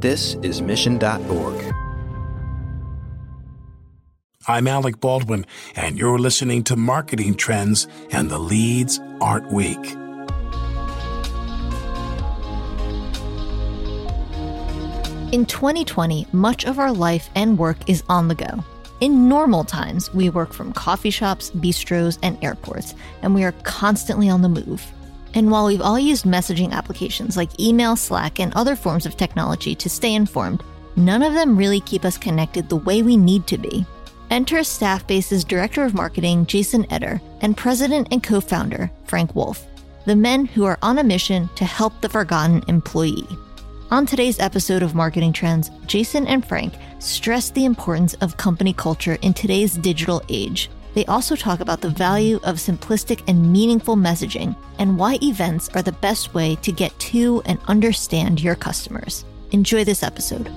[0.00, 1.74] This is Mission.org.
[4.46, 9.76] I'm Alec Baldwin, and you're listening to Marketing Trends and the Leads Aren't Weak.
[15.32, 18.62] In 2020, much of our life and work is on the go.
[19.00, 24.28] In normal times, we work from coffee shops, bistros, and airports, and we are constantly
[24.28, 24.92] on the move.
[25.34, 29.74] And while we've all used messaging applications like email, Slack, and other forms of technology
[29.74, 30.62] to stay informed,
[30.96, 33.86] none of them really keep us connected the way we need to be.
[34.30, 39.66] Enter Staffbase's Director of Marketing, Jason Eder, and President and co founder, Frank Wolf,
[40.04, 43.26] the men who are on a mission to help the forgotten employee.
[43.90, 49.16] On today's episode of Marketing Trends, Jason and Frank stress the importance of company culture
[49.22, 50.68] in today's digital age.
[50.98, 55.82] They also talk about the value of simplistic and meaningful messaging and why events are
[55.82, 59.24] the best way to get to and understand your customers.
[59.52, 60.50] Enjoy this episode.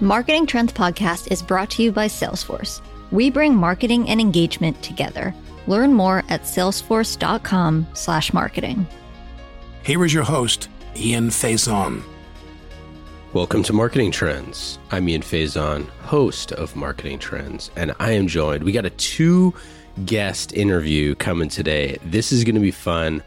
[0.00, 2.80] Marketing Trends Podcast is brought to you by Salesforce.
[3.12, 5.32] We bring marketing and engagement together.
[5.68, 8.86] Learn more at salesforce.com/marketing.
[9.84, 12.02] Here is your host, Ian Faison.
[13.34, 14.78] Welcome to Marketing Trends.
[14.90, 18.64] I'm Ian Faison, host of Marketing Trends, and I am joined.
[18.64, 19.52] We got a two
[20.06, 21.98] guest interview coming today.
[22.02, 23.22] This is going to be fun.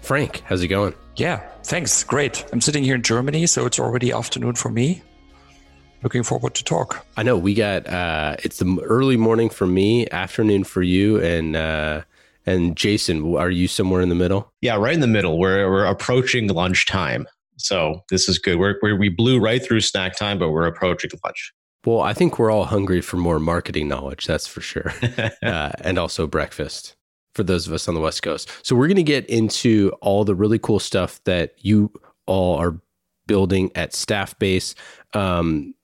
[0.00, 0.94] Frank, how's it going?
[1.14, 2.02] Yeah, thanks.
[2.02, 2.44] Great.
[2.52, 5.02] I'm sitting here in Germany, so it's already afternoon for me.
[6.02, 7.06] Looking forward to talk.
[7.16, 11.54] I know we got uh it's the early morning for me, afternoon for you and
[11.54, 12.02] uh
[12.46, 14.52] and Jason, are you somewhere in the middle?
[14.60, 15.38] Yeah, right in the middle.
[15.38, 18.58] We're we're approaching lunchtime, so this is good.
[18.58, 21.52] We're, we're we blew right through snack time, but we're approaching lunch.
[21.84, 24.26] Well, I think we're all hungry for more marketing knowledge.
[24.26, 24.92] That's for sure,
[25.42, 26.96] uh, and also breakfast
[27.34, 28.50] for those of us on the West Coast.
[28.62, 31.92] So we're going to get into all the really cool stuff that you
[32.26, 32.80] all are
[33.26, 34.74] building at Staffbase.
[35.14, 35.74] Um,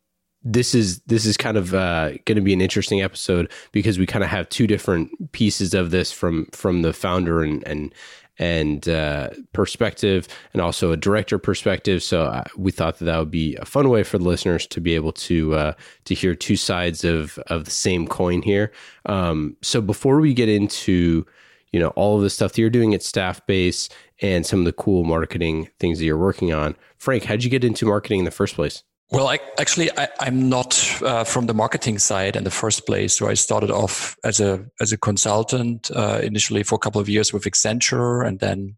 [0.44, 4.06] this is this is kind of uh, going to be an interesting episode because we
[4.06, 7.94] kind of have two different pieces of this from from the founder and and
[8.38, 12.02] and uh, perspective, and also a director perspective.
[12.02, 14.80] So uh, we thought that that would be a fun way for the listeners to
[14.80, 15.72] be able to uh,
[16.06, 18.72] to hear two sides of of the same coin here.
[19.06, 21.24] Um, so before we get into
[21.72, 23.90] you know all of the stuff that you're doing at Staffbase
[24.20, 27.64] and some of the cool marketing things that you're working on, Frank, how'd you get
[27.64, 28.82] into marketing in the first place?
[29.12, 33.14] Well, I, actually, I, am not uh, from the marketing side in the first place.
[33.14, 37.10] So I started off as a as a consultant uh, initially for a couple of
[37.10, 38.76] years with Accenture, and then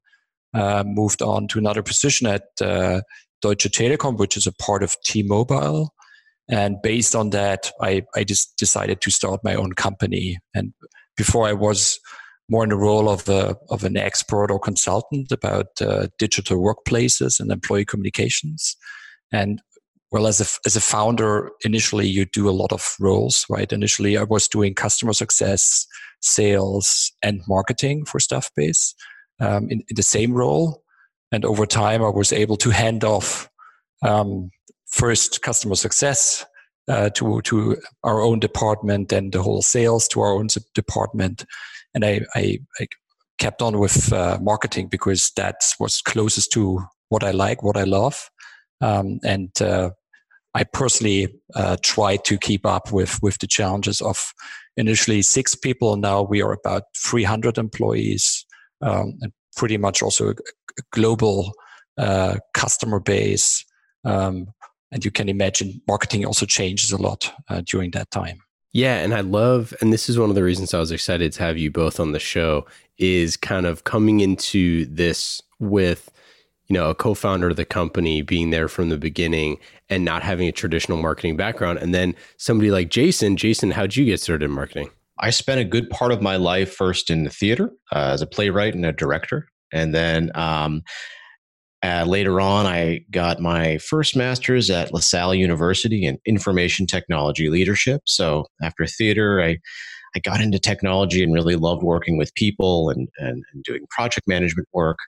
[0.52, 3.02] uh, moved on to another position at uh,
[3.42, 5.94] Deutsche Telekom, which is a part of T-Mobile.
[6.50, 10.38] And based on that, I I just decided to start my own company.
[10.52, 10.74] And
[11.16, 12.00] before I was
[12.48, 17.38] more in the role of a, of an expert or consultant about uh, digital workplaces
[17.38, 18.76] and employee communications.
[19.32, 19.62] And
[20.14, 23.72] well as a as a founder initially you do a lot of roles right?
[23.72, 25.86] Initially i was doing customer success
[26.20, 28.94] sales and marketing for staffbase
[29.40, 30.82] um, in, in, the same role.
[31.32, 33.50] And over time i was able to hand off
[34.02, 34.50] um,
[34.86, 36.46] first customer success
[36.88, 41.44] uh, to to our own department and the whole sales to our own department.
[41.92, 42.86] And i i, I
[43.38, 46.62] kept on with uh, marketing because that was closest to
[47.08, 48.30] what i like what i love.
[48.80, 49.90] Um, and uh,
[50.54, 54.32] I personally uh, try to keep up with with the challenges of
[54.76, 55.96] initially six people.
[55.96, 58.44] Now we are about 300 employees,
[58.80, 60.34] um, and pretty much also a,
[60.92, 61.52] global
[61.98, 63.64] uh, customer base.
[64.04, 64.48] Um,
[64.90, 68.40] and you can imagine marketing also changes a lot uh, during that time.
[68.72, 71.42] Yeah, and I love, and this is one of the reasons I was excited to
[71.44, 72.66] have you both on the show,
[72.98, 76.10] is kind of coming into this with
[76.68, 79.58] you know, a co-founder of the company being there from the beginning
[79.88, 81.78] and not having a traditional marketing background.
[81.78, 84.90] And then somebody like Jason, Jason, how'd you get started in marketing?
[85.20, 88.26] I spent a good part of my life first in the theater uh, as a
[88.26, 89.48] playwright and a director.
[89.72, 90.82] And then um,
[91.82, 98.00] uh, later on, I got my first master's at LaSalle University in information technology leadership.
[98.06, 99.58] So after theater, I
[100.16, 104.28] I got into technology and really loved working with people and, and, and doing project
[104.28, 104.98] management work.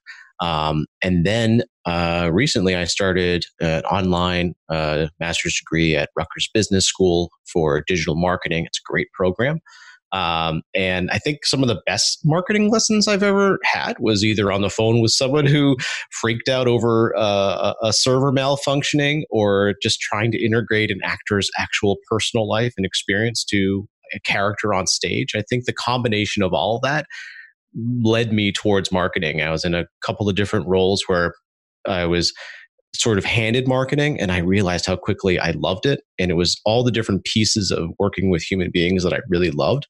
[0.40, 6.86] Um, and then uh, recently, I started an online uh, master's degree at Rutgers Business
[6.86, 8.66] School for digital marketing.
[8.66, 9.60] It's a great program.
[10.12, 14.52] Um, and I think some of the best marketing lessons I've ever had was either
[14.52, 15.76] on the phone with someone who
[16.10, 21.96] freaked out over uh, a server malfunctioning or just trying to integrate an actor's actual
[22.08, 25.34] personal life and experience to a character on stage.
[25.34, 27.06] I think the combination of all of that
[27.76, 29.42] led me towards marketing.
[29.42, 31.34] I was in a couple of different roles where
[31.86, 32.32] I was
[32.94, 36.00] sort of handed marketing and I realized how quickly I loved it.
[36.18, 39.50] And it was all the different pieces of working with human beings that I really
[39.50, 39.86] loved.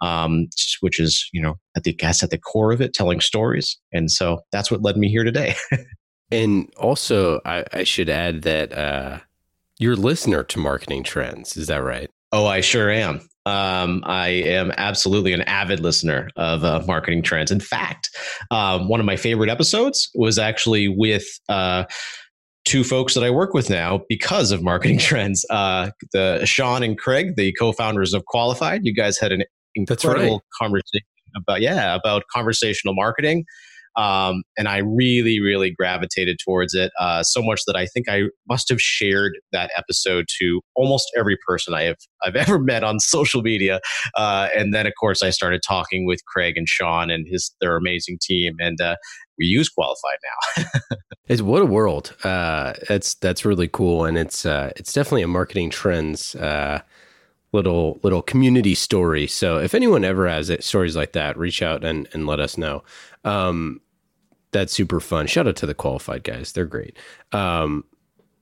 [0.00, 0.46] Um,
[0.80, 3.76] which is, you know, at the guess at the core of it, telling stories.
[3.92, 5.56] And so that's what led me here today.
[6.30, 9.18] and also, I, I, should add that uh,
[9.80, 11.56] you're a listener to marketing trends.
[11.56, 12.08] Is that right?
[12.30, 13.28] Oh, I sure am.
[13.48, 17.50] Um, I am absolutely an avid listener of uh, marketing trends.
[17.50, 18.10] In fact,
[18.50, 21.84] um, one of my favorite episodes was actually with uh,
[22.66, 25.46] two folks that I work with now because of marketing trends.
[25.48, 28.82] Uh, the Sean and Kraig, the co-founders of Qualified.
[28.84, 30.40] You guys had an incredible right.
[30.60, 31.06] conversation
[31.36, 33.44] about yeah about conversational marketing
[33.98, 38.24] um, and I really, really gravitated towards it uh, so much that I think I
[38.48, 43.00] must have shared that episode to almost every person I have I've ever met on
[43.00, 43.80] social media.
[44.14, 47.76] Uh, and then, of course, I started talking with Kraig and Sean and his their
[47.76, 48.94] amazing team, and uh,
[49.36, 50.18] we use Qualified
[50.56, 50.64] now.
[51.26, 52.14] it's what a world.
[52.22, 56.82] Uh, that's that's really cool, and it's uh, it's definitely a marketing trends uh,
[57.52, 59.26] little little community story.
[59.26, 62.56] So if anyone ever has it, stories like that, reach out and and let us
[62.56, 62.84] know.
[63.24, 63.80] Um,
[64.52, 65.26] that's super fun.
[65.26, 66.96] Shout out to the qualified guys; they're great.
[67.32, 67.84] Um,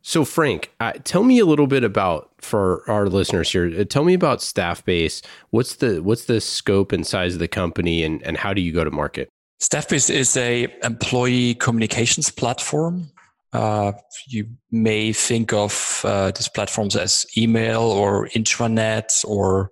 [0.03, 3.73] so Frank, uh, tell me a little bit about for our listeners here.
[3.77, 5.21] Uh, tell me about Staffbase.
[5.51, 8.73] What's the what's the scope and size of the company, and and how do you
[8.73, 9.29] go to market?
[9.61, 13.11] Staffbase is a employee communications platform.
[13.53, 13.93] Uh,
[14.29, 19.71] you may think of uh, these platforms as email or intranet or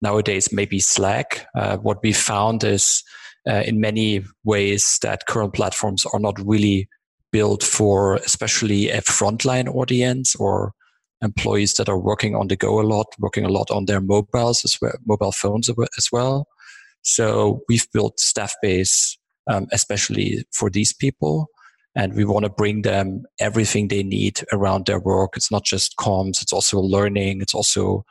[0.00, 1.46] nowadays maybe Slack.
[1.54, 3.02] Uh, what we found is
[3.48, 6.88] uh, in many ways that current platforms are not really
[7.32, 10.72] built for especially a frontline audience or
[11.22, 14.64] employees that are working on the go a lot, working a lot on their mobiles
[14.64, 16.46] as well, mobile phones as well.
[17.02, 19.16] So we've built Staffbase
[19.46, 21.48] um, especially for these people.
[21.94, 25.32] And we want to bring them everything they need around their work.
[25.36, 27.42] It's not just comms, it's also learning.
[27.42, 28.04] It's also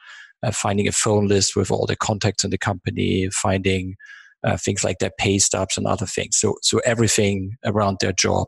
[0.44, 3.96] uh, finding a phone list with all the contacts in the company, finding
[4.44, 6.38] uh, things like their pay stubs and other things.
[6.38, 8.48] So, so everything around their job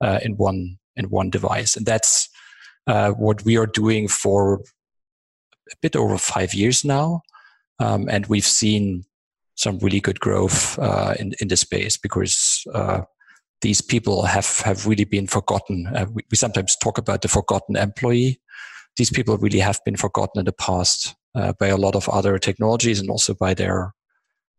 [0.00, 2.28] uh, in one in one device, and that's
[2.86, 4.60] uh, what we are doing for
[5.72, 7.22] a bit over five years now,
[7.78, 9.04] um, and we've seen
[9.56, 13.02] some really good growth uh, in in the space because uh,
[13.60, 15.86] these people have have really been forgotten.
[15.88, 18.40] Uh, we, we, sometimes talk about the forgotten employee.
[18.96, 21.14] These people really have been forgotten in the past
[21.58, 23.92] by a lot of other technologies and also by their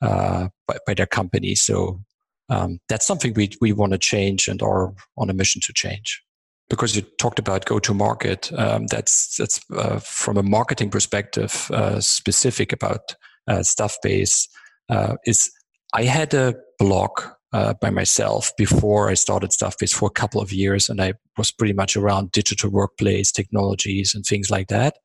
[0.01, 1.55] uh, by, by, their company.
[1.55, 2.01] So
[2.49, 6.21] um, that's something we we want to change and are on a mission to change.
[6.69, 11.69] Because you talked about go to market, um, that's that's uh, from a marketing perspective
[11.71, 13.15] uh, specific about
[13.47, 14.47] uh, Staffbase.
[14.89, 15.51] Uh, is
[15.93, 17.11] I had a blog
[17.53, 21.51] uh, by myself before I started Staffbase for a couple of years, and I was
[21.51, 24.97] pretty much around digital workplace technologies and things like that.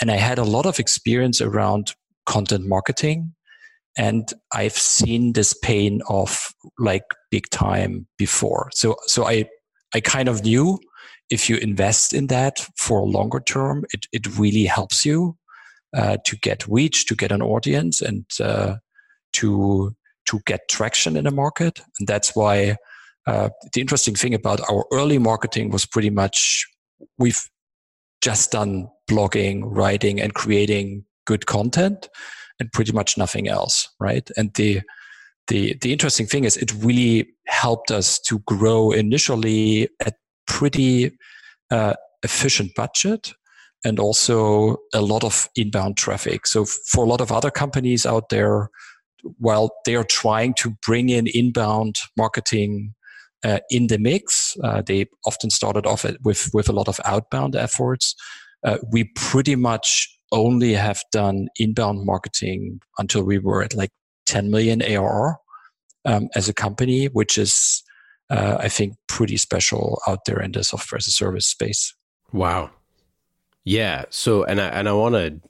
[0.00, 1.94] And I had a lot of experience around
[2.26, 3.34] content marketing
[3.96, 8.70] and I've seen this pain of like big time before.
[8.72, 9.46] So so I
[9.94, 10.78] I kind of knew
[11.30, 15.36] if you invest in that for a longer term, it it really helps you
[15.96, 18.76] uh, to get reach, to get an audience, and uh,
[19.34, 19.94] to
[20.26, 21.80] to get traction in the market.
[21.98, 22.76] And that's why
[23.26, 26.66] uh, the interesting thing about our early marketing was pretty much
[27.18, 27.42] we've
[28.22, 32.08] just done blogging, writing, and creating good content
[32.60, 34.30] and pretty much nothing else, right?
[34.36, 34.82] And the
[35.48, 40.14] the the interesting thing is it really helped us to grow initially at
[40.46, 41.10] pretty
[41.70, 43.32] uh, efficient budget
[43.84, 46.46] and also a lot of inbound traffic.
[46.46, 48.68] So for a lot of other companies out there,
[49.38, 52.94] while they are trying to bring in inbound marketing
[53.42, 57.56] uh, in the mix, uh, they often started off with with a lot of outbound
[57.56, 58.14] efforts.
[58.64, 63.90] Uh, we pretty much only have done inbound marketing until we were at like
[64.26, 65.38] 10 million ARR
[66.04, 67.82] um, as a company, which is,
[68.30, 71.94] uh, I think, pretty special out there in the software as a service space.
[72.32, 72.70] Wow.
[73.64, 74.04] Yeah.
[74.10, 75.40] So, and I and I want to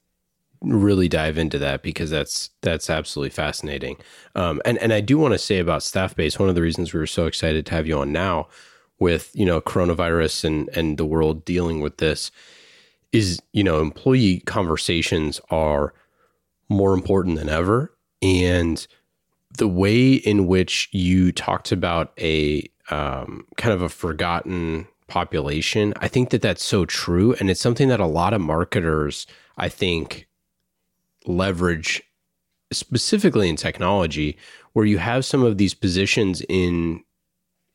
[0.62, 3.96] really dive into that because that's that's absolutely fascinating.
[4.34, 6.38] Um, and and I do want to say about Staffbase.
[6.38, 8.48] One of the reasons we were so excited to have you on now,
[8.98, 12.30] with you know coronavirus and and the world dealing with this,
[13.12, 15.94] is you know employee conversations are
[16.68, 17.92] more important than ever.
[18.22, 18.86] And
[19.58, 26.06] the way in which you talked about a um, kind of a forgotten population i
[26.06, 27.34] think that that's so true.
[27.40, 29.26] And it's something that a lot of marketers
[29.58, 30.28] i think
[31.26, 32.00] leverage
[32.72, 34.38] specifically in technology
[34.72, 37.02] where you have some of these positions in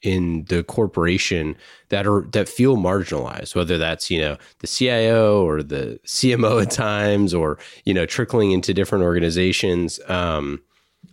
[0.01, 1.55] in the corporation
[1.89, 6.71] that are that feel marginalized whether that's you know the CIO or the CMO at
[6.71, 10.61] times or you know trickling into different organizations um,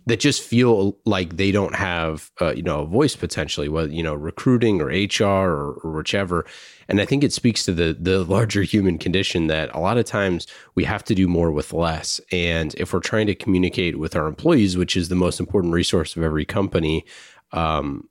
[0.05, 4.03] that just feel like they don't have uh, you know a voice potentially whether you
[4.03, 6.45] know recruiting or HR or, or whichever.
[6.89, 10.05] And I think it speaks to the the larger human condition that a lot of
[10.05, 12.19] times we have to do more with less.
[12.31, 16.15] And if we're trying to communicate with our employees which is the most important resource
[16.15, 17.05] of every company
[17.51, 18.09] um,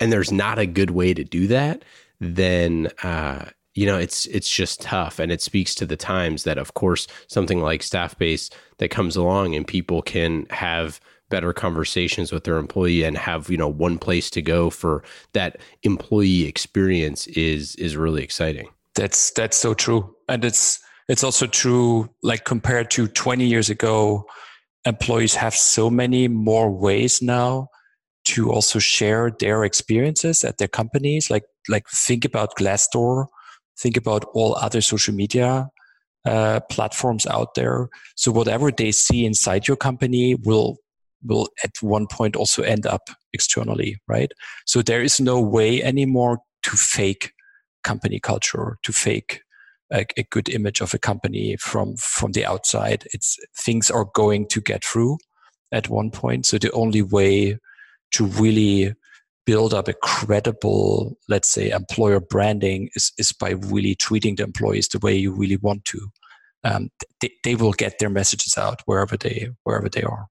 [0.00, 1.84] and there's not a good way to do that,
[2.20, 6.58] then uh, you know it's it's just tough, and it speaks to the times that,
[6.58, 11.00] of course, something like Staffbase that comes along and people can have
[11.30, 15.02] better conversations with their employee and have you know one place to go for
[15.32, 18.68] that employee experience is is really exciting.
[18.94, 24.26] That's that's so true, and it's it's also true like compared to 20 years ago
[24.84, 27.68] employees have so many more ways now
[28.26, 31.30] to also share their experiences at their companies.
[31.30, 33.26] Like like think about Glassdoor,
[33.78, 35.68] think about all other social media
[36.24, 37.88] uh, platforms out there.
[38.16, 40.76] So whatever they see inside your company will
[41.24, 44.30] will at one point also end up externally, right?
[44.66, 47.32] So there is no way anymore to fake
[47.82, 49.40] company culture, to fake
[49.92, 53.04] a, a, good image of a company from from the outside.
[53.12, 55.18] It's things are going to get through
[55.72, 56.46] at one point.
[56.46, 57.58] So the only way
[58.12, 58.94] to really
[59.46, 64.88] build up a credible, let's say, employer branding is, is by really treating the employees
[64.88, 66.08] the way you really want to.
[66.64, 70.26] Um, they, they will get their messages out wherever they wherever they are.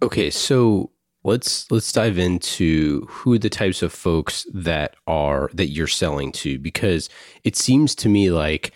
[0.00, 0.90] Okay, so
[1.22, 6.58] let's let's dive into who the types of folks that are that you're selling to
[6.58, 7.10] because
[7.44, 8.72] it seems to me like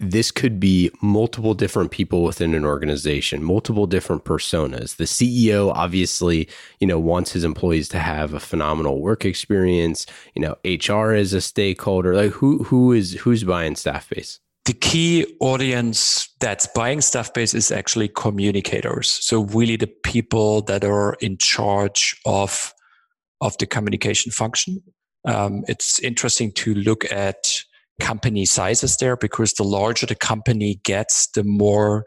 [0.00, 4.96] this could be multiple different people within an organization, multiple different personas.
[4.96, 6.48] The CEO obviously,
[6.80, 10.06] you know, wants his employees to have a phenomenal work experience.
[10.34, 12.14] You know, HR is a stakeholder.
[12.14, 14.40] Like who who is who's buying Staffbase?
[14.64, 19.08] The key audience that's buying Staffbase is actually communicators.
[19.08, 22.72] So really the people that are in charge of
[23.40, 24.82] of the communication function.
[25.26, 27.63] Um, it's interesting to look at
[28.00, 32.04] company sizes there because the larger the company gets, the more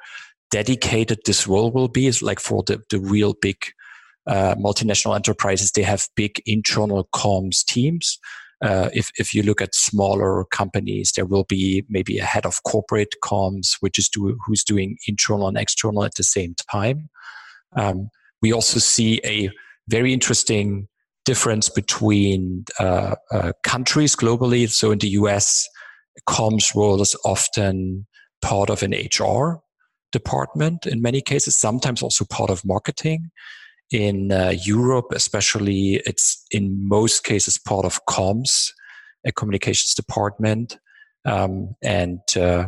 [0.52, 2.08] dedicated this role will be.
[2.08, 3.58] It's like for the, the real big
[4.28, 8.20] uh, multinational enterprises, they have big internal comms teams.
[8.62, 12.64] Uh, if, if you look at smaller companies, there will be maybe a head of
[12.64, 17.10] corporate comms, which is do, who's doing internal and external at the same time.
[17.76, 18.10] Um,
[18.42, 19.50] we also see a
[19.88, 20.88] very interesting
[21.24, 24.70] difference between uh, uh, countries globally.
[24.70, 25.68] So in the US,
[26.28, 28.08] comms role is often
[28.42, 29.60] part of an HR
[30.12, 33.30] department in many cases, sometimes also part of marketing.
[33.92, 38.72] In uh, Europe, especially, it's in most cases part of comms,
[39.26, 40.78] a communications department,
[41.26, 42.68] um, and uh,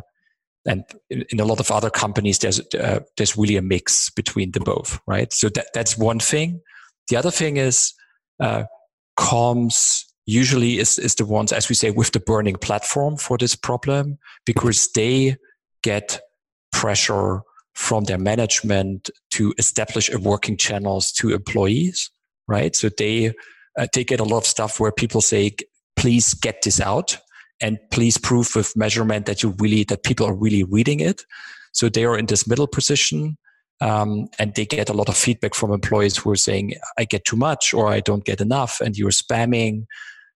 [0.65, 4.61] and in a lot of other companies, there's uh, there's really a mix between the
[4.61, 5.33] both, right?
[5.33, 6.61] So that that's one thing.
[7.09, 7.93] The other thing is
[8.39, 8.63] uh,
[9.17, 13.55] comms usually is, is the ones, as we say, with the burning platform for this
[13.55, 15.35] problem because they
[15.81, 16.21] get
[16.71, 17.41] pressure
[17.73, 22.11] from their management to establish a working channels to employees,
[22.47, 22.75] right?
[22.75, 23.33] So they
[23.77, 25.55] uh, they get a lot of stuff where people say,
[25.95, 27.17] "Please get this out."
[27.61, 31.23] And please prove with measurement that you really that people are really reading it.
[31.73, 33.37] So they are in this middle position,
[33.81, 37.25] um, and they get a lot of feedback from employees who are saying, "I get
[37.25, 39.85] too much" or "I don't get enough," and you're spamming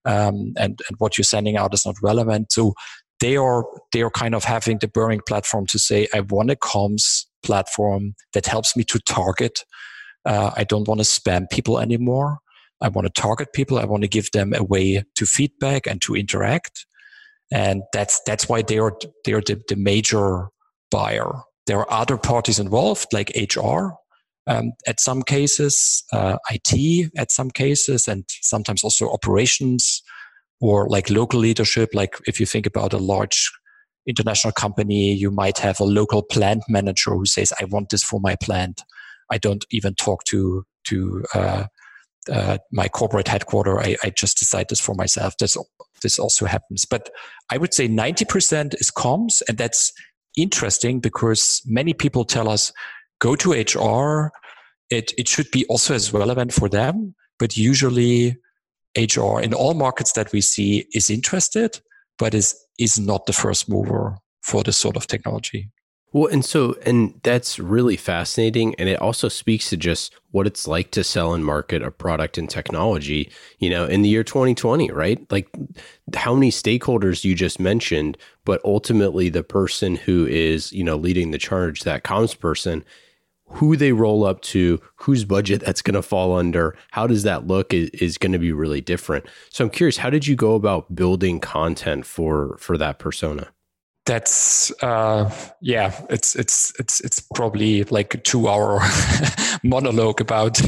[0.06, 2.52] um, and, and what you're sending out is not relevant.
[2.52, 2.74] So
[3.20, 6.56] they are they are kind of having the burning platform to say, I want a
[6.56, 9.64] comms platform that helps me to target.
[10.26, 12.40] Uh, I don't want to spam people anymore.
[12.82, 13.80] I want to target people.
[13.80, 16.86] I want to give them a way to feedback and to interact.
[17.52, 18.94] And that's that's why they are
[19.26, 20.48] they are the, the major
[20.92, 21.32] buyer.
[21.66, 23.92] There are other parties involved, like HR,
[24.48, 30.02] um, at some cases, uh, IT at some cases, and sometimes also operations
[30.60, 31.90] or like local leadership.
[31.94, 33.52] Like if you think about a large
[34.08, 38.20] international company, you might have a local plant manager who says, "I want this for
[38.20, 38.82] my plant."
[39.32, 41.66] I don't even talk to to uh,
[42.32, 43.80] uh, my corporate headquarter.
[43.80, 45.38] I, I, just decide this for myself.
[45.38, 45.58] This
[46.02, 47.10] this also happens, but
[47.50, 49.92] I would say ninety percent is comms, and that's
[50.38, 52.72] interesting because many people tell us
[53.24, 54.32] go to HR.
[54.90, 58.38] It, it should be also as relevant for them, but usually
[58.98, 61.80] HR in all markets that we see is interested,
[62.20, 65.70] but is, is not the first mover for this sort of technology.
[66.12, 68.76] Well, and so, and that's really fascinating.
[68.76, 72.38] And it also speaks to just what it's like to sell and market a product
[72.38, 75.20] and technology, you know, in the year 2020, right?
[75.32, 75.50] Like
[76.14, 78.16] how many stakeholders you just mentioned,
[78.46, 82.86] but ultimately the person who is, you know, leading the charge, that comms person,
[83.54, 87.48] who they roll up to, whose budget that's going to fall under, how does that
[87.48, 89.26] look is, is going to be really different.
[89.50, 93.54] So I'm curious, how did you go about building content for for that persona?
[94.06, 95.32] that's uh,
[95.62, 98.82] yeah it's it's it's it's probably like a two hour
[99.64, 100.60] monologue about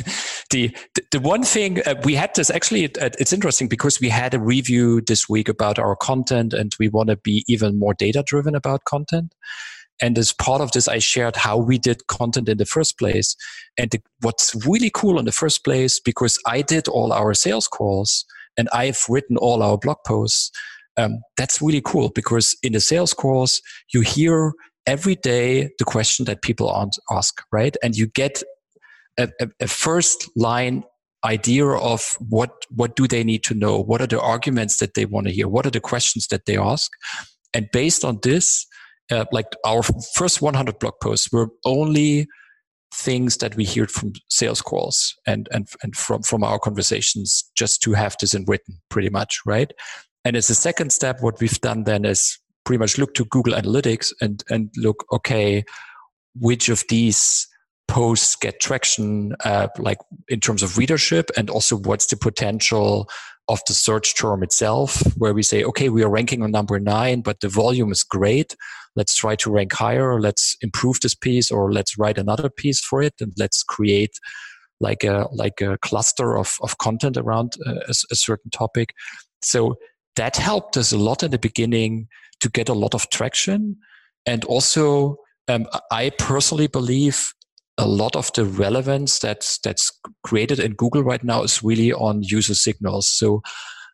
[0.51, 0.75] the
[1.12, 4.39] the one thing uh, we had this actually uh, it's interesting because we had a
[4.39, 8.56] review this week about our content and we want to be even more data driven
[8.56, 9.36] about content
[10.02, 13.36] and as part of this i shared how we did content in the first place.
[13.78, 17.68] And the, what's really cool in the first place because i did all our sales
[17.68, 18.25] calls
[18.58, 20.52] and i've written all our blog posts
[20.98, 23.62] um, that's really cool because in the sales course,
[23.94, 24.54] you hear
[24.88, 27.75] every day the question that people ask, right?
[27.84, 28.44] And you get
[29.18, 30.84] a, a, a first line
[31.24, 33.82] idea of what what do they need to know?
[33.82, 35.48] What are the arguments that they want to hear?
[35.48, 36.92] What are the questions that they ask?
[37.54, 38.66] And based on this
[39.12, 39.84] uh, like our
[40.16, 42.28] first 100 blog posts were only
[42.94, 47.82] things that we heard from sales calls and and and from from our conversations just
[47.82, 49.72] to have this in written pretty much right?
[50.26, 53.54] And as a second step, what we've done then is pretty much look to Google
[53.54, 55.64] Analytics and, and look, okay,
[56.36, 57.48] which of these
[57.88, 63.08] posts get traction, uh, like in terms of readership, and also what's the potential
[63.48, 67.22] of the search term itself, where we say, okay, we are ranking on number nine,
[67.22, 68.56] but the volume is great.
[68.96, 70.20] Let's try to rank higher.
[70.20, 74.18] Let's improve this piece, or let's write another piece for it, and let's create
[74.80, 78.94] like a like a cluster of of content around a, a certain topic.
[79.42, 79.75] So
[80.16, 82.08] that helped us a lot in the beginning
[82.40, 83.78] to get a lot of traction.
[84.25, 87.34] And also, um, I personally believe
[87.77, 89.91] a lot of the relevance that's that's
[90.24, 93.08] created in Google right now is really on user signals.
[93.08, 93.41] So,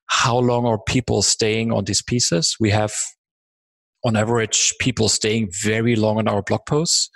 [0.07, 2.55] how long are people staying on these pieces?
[2.59, 2.93] We have,
[4.03, 7.09] on average, people staying very long on our blog posts,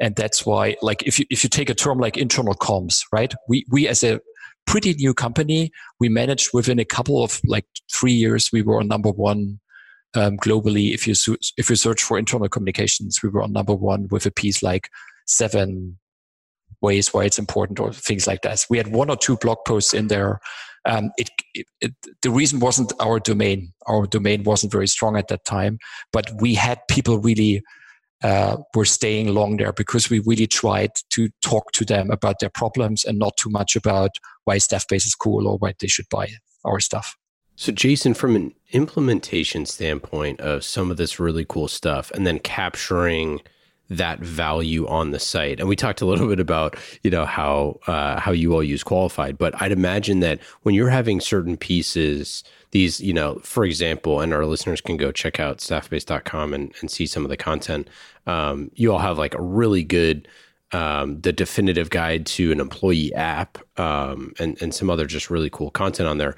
[0.00, 3.34] and that's why, like, if you if you take a term like internal comms, right?
[3.48, 4.20] We we as a
[4.66, 5.70] pretty new company.
[6.00, 9.60] We managed within a couple of like three years, we were on number one
[10.14, 10.92] um, globally.
[10.92, 11.14] If you
[11.56, 14.90] if you search for internal communications, we were on number one with a piece like
[15.26, 15.98] seven
[16.80, 18.64] ways why it's important or things like that.
[18.70, 20.40] We had one or two blog posts in there.
[20.84, 23.72] Um, it, it, it, the reason wasn't our domain.
[23.86, 25.78] Our domain wasn't very strong at that time,
[26.12, 27.62] but we had people really
[28.22, 32.50] uh, were staying long there because we really tried to talk to them about their
[32.50, 34.10] problems and not too much about
[34.44, 36.28] why Staffbase is cool or why they should buy
[36.64, 37.16] our stuff.
[37.56, 42.38] So, Jason, from an implementation standpoint of some of this really cool stuff, and then
[42.38, 43.40] capturing
[43.88, 45.60] that value on the site.
[45.60, 48.82] And we talked a little bit about, you know, how uh, how you all use
[48.82, 54.20] qualified, but I'd imagine that when you're having certain pieces, these, you know, for example,
[54.20, 57.88] and our listeners can go check out staffbase.com and, and see some of the content.
[58.26, 60.28] Um, you all have like a really good
[60.72, 65.50] um, the definitive guide to an employee app um, and and some other just really
[65.50, 66.36] cool content on there.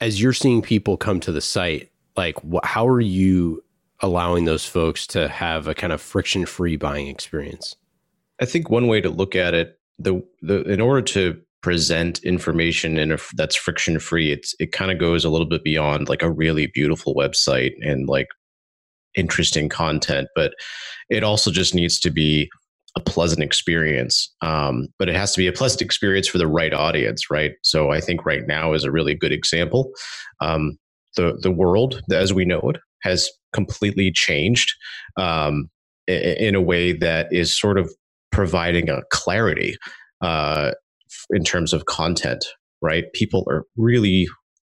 [0.00, 3.62] As you're seeing people come to the site, like wh- how are you
[4.00, 7.76] allowing those folks to have a kind of friction free buying experience?
[8.40, 12.98] I think one way to look at it, the the in order to present information
[12.98, 16.22] in a, that's friction free, it's it kind of goes a little bit beyond like
[16.22, 18.28] a really beautiful website and like
[19.16, 20.52] interesting content, but
[21.10, 22.48] it also just needs to be
[22.96, 24.32] a pleasant experience.
[24.40, 27.52] Um, but it has to be a pleasant experience for the right audience, right?
[27.62, 29.90] So I think right now is a really good example.
[30.40, 30.78] Um,
[31.16, 34.74] the the world as we know it has completely changed
[35.16, 35.68] um,
[36.06, 37.92] in a way that is sort of
[38.32, 39.76] providing a clarity
[40.22, 40.72] uh,
[41.30, 42.44] in terms of content,
[42.82, 43.12] right?
[43.12, 44.28] People are really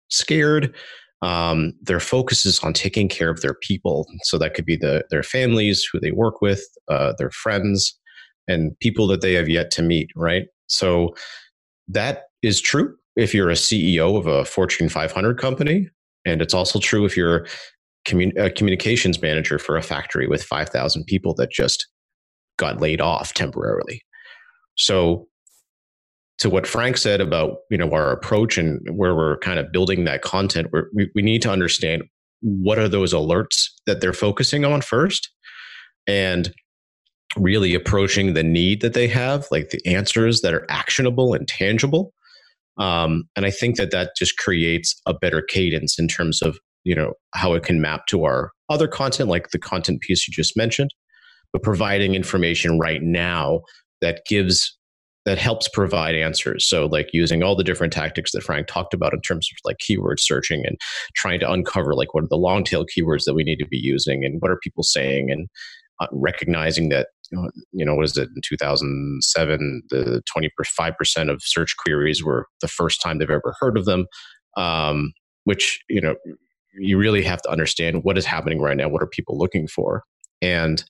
[0.10, 0.76] scared.
[1.22, 4.08] Um, their focus is on taking care of their people.
[4.24, 7.98] So that could be the, their families, who they work with, uh, their friends,
[8.48, 10.46] and people that they have yet to meet, right?
[10.68, 11.16] So
[11.88, 15.90] that is true if you're a CEO of a Fortune 500 company.
[16.26, 17.46] And it's also true if you're
[18.06, 21.88] commun- a communications manager for a factory with 5,000 people that just
[22.58, 24.02] got laid off temporarily.
[24.76, 25.28] So
[26.42, 30.06] to what Frank said about you know our approach and where we're kind of building
[30.06, 32.04] that content, we we need to understand
[32.42, 35.30] what are those alerts that they're focusing on first,
[36.08, 36.52] and
[37.38, 42.12] really approaching the need that they have, like the answers that are actionable and tangible.
[42.78, 46.96] Um, and I think that that just creates a better cadence in terms of you
[46.96, 50.58] know how it can map to our other content like the content piece you just
[50.58, 50.92] mentioned
[51.54, 53.62] but providing information right now
[54.02, 54.78] that gives
[55.26, 56.68] that helps provide answers.
[56.68, 59.78] So, like using all the different tactics that Frank talked about in terms of like
[59.78, 60.78] keyword searching and
[61.16, 63.78] trying to uncover like what are the long tail keywords that we need to be
[63.78, 65.48] using and what are people saying and
[66.00, 67.10] uh, recognizing that
[67.72, 73.20] you know was it in 2007 the 25% of search queries were the first time
[73.20, 74.06] they've ever heard of them
[74.58, 75.14] um,
[75.46, 76.16] which you know
[76.74, 80.04] you really have to understand what is happening right now what are people looking for.
[80.42, 80.84] And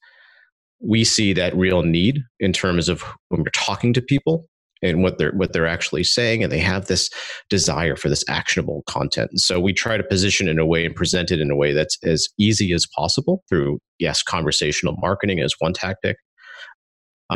[0.79, 4.47] we see that real need in terms of when we're talking to people
[4.83, 7.09] and what they're what they're actually saying and they have this
[7.49, 9.29] desire for this actionable content.
[9.35, 11.73] So we try to position it in a way and present it in a way
[11.73, 16.17] that's as easy as possible through yes conversational marketing as one tactic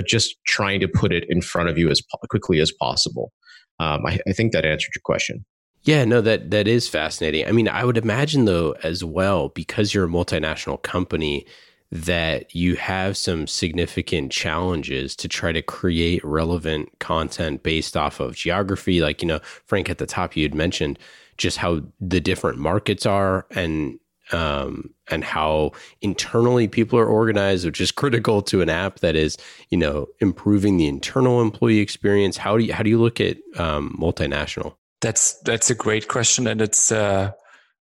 [0.01, 3.31] just trying to put it in front of you as quickly as possible.
[3.79, 5.45] Um, I, I think that answered your question
[5.85, 7.47] yeah, no, that that is fascinating.
[7.47, 11.45] I mean, I would imagine though as well because you're a multinational company
[11.91, 18.35] that you have some significant challenges to try to create relevant content based off of
[18.35, 18.99] geography.
[18.99, 20.97] Like, you know, Frank, at the top, you had mentioned
[21.37, 23.99] just how the different markets are and
[24.31, 25.71] um, and how
[26.01, 29.37] internally people are organized, which is critical to an app that is,
[29.69, 32.37] you know, improving the internal employee experience.
[32.37, 34.75] How do you how do you look at um, multinational?
[35.01, 37.31] That's that's a great question, and it's uh,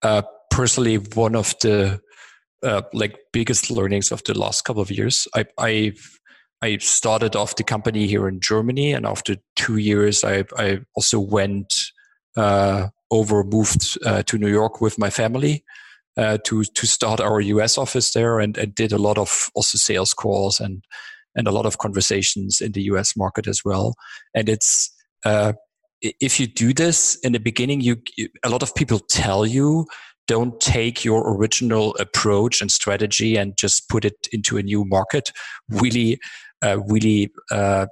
[0.02, 2.00] uh, personally one of the
[2.62, 5.28] uh, like biggest learnings of the last couple of years.
[5.34, 5.92] I I
[6.62, 11.20] I started off the company here in Germany, and after two years, I I also
[11.20, 11.74] went
[12.36, 15.64] uh, over, moved uh, to New York with my family
[16.16, 19.78] uh, to to start our US office there, and, and did a lot of also
[19.78, 20.84] sales calls and
[21.36, 23.94] and a lot of conversations in the US market as well.
[24.34, 24.90] And it's
[25.24, 25.54] uh,
[26.20, 27.96] if you do this in the beginning, you
[28.44, 29.86] a lot of people tell you
[30.26, 35.30] don't take your original approach and strategy and just put it into a new market.
[35.68, 36.18] Really,
[36.62, 37.86] uh, really, uh,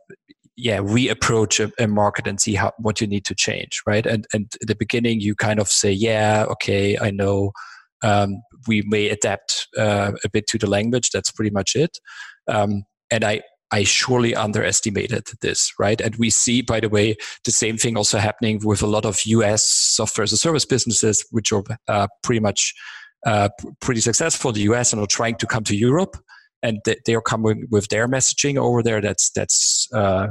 [0.56, 4.06] yeah, reapproach a, a, market and see how what you need to change, right?
[4.06, 7.52] And and at the beginning, you kind of say, yeah, okay, I know.
[8.04, 11.10] Um, we may adapt uh, a bit to the language.
[11.10, 11.98] That's pretty much it.
[12.48, 13.42] Um, and I
[13.72, 16.00] I surely underestimated this, right?
[16.00, 19.24] And we see, by the way, the same thing also happening with a lot of
[19.24, 22.74] US software as a service businesses, which are uh, pretty much
[23.26, 23.48] uh,
[23.80, 26.16] pretty successful in the US and are trying to come to Europe.
[26.62, 29.00] And they are coming with their messaging over there.
[29.00, 30.28] That's that's uh,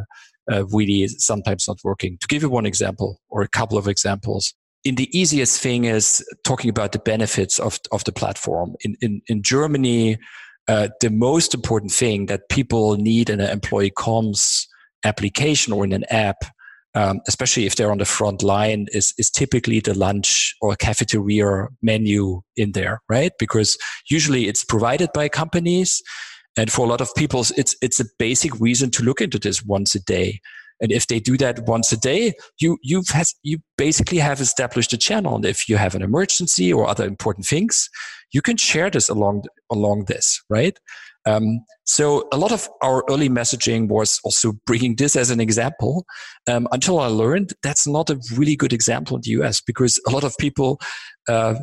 [0.50, 2.18] uh, really sometimes not working.
[2.22, 6.26] To give you one example or a couple of examples, in the easiest thing is
[6.44, 8.76] talking about the benefits of, of the platform.
[8.84, 10.18] In, in, in Germany,
[10.72, 14.68] uh, the most important thing that people need in an employee comms
[15.04, 16.46] application or in an app,
[16.96, 21.68] um, especially if they're on the front line, is, is typically the lunch or cafeteria
[21.82, 23.34] menu in there, right?
[23.38, 23.78] Because
[24.10, 26.02] usually it's provided by companies.
[26.56, 29.62] And for a lot of people, it's, it's a basic reason to look into this
[29.66, 30.40] once a day.
[30.82, 34.92] And if they do that once a day, you you has, you basically have established
[34.94, 35.36] a channel.
[35.36, 37.88] And if you have an emergency or other important things,
[38.34, 40.78] you can share this along along this, right?
[41.28, 46.06] Um, so a lot of our early messaging was also bringing this as an example.
[46.48, 50.12] Um, until I learned that's not a really good example in the US because a
[50.12, 50.80] lot of people.
[51.28, 51.56] Uh,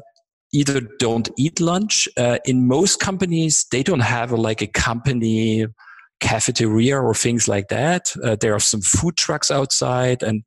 [0.51, 5.67] either don't eat lunch uh, in most companies they don't have a, like a company
[6.21, 8.13] cafeteria or things like that.
[8.23, 10.43] Uh, there are some food trucks outside, and,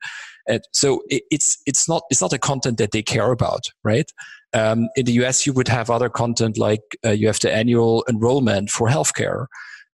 [0.47, 4.11] and so it, it's it's not it's not a content that they care about, right?
[4.53, 8.03] Um, in the US, you would have other content like uh, you have the annual
[8.09, 9.45] enrollment for healthcare.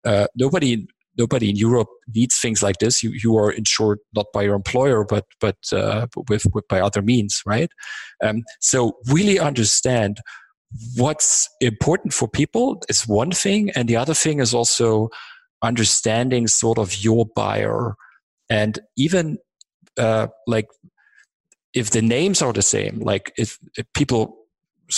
[0.05, 0.87] Uh, nobody
[1.17, 3.03] nobody in Europe needs things like this.
[3.03, 7.01] You you are insured not by your employer, but but uh, with, with, by other
[7.01, 7.69] means, right?
[8.23, 10.19] Um, so really understand
[10.95, 15.09] what's important for people is one thing, and the other thing is also
[15.61, 17.95] understanding sort of your buyer
[18.49, 19.37] and even
[19.97, 20.67] uh, like
[21.73, 24.31] if the names are the same like if, if people's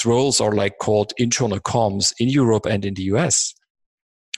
[0.06, 3.54] roles are like called internal comms in europe and in the us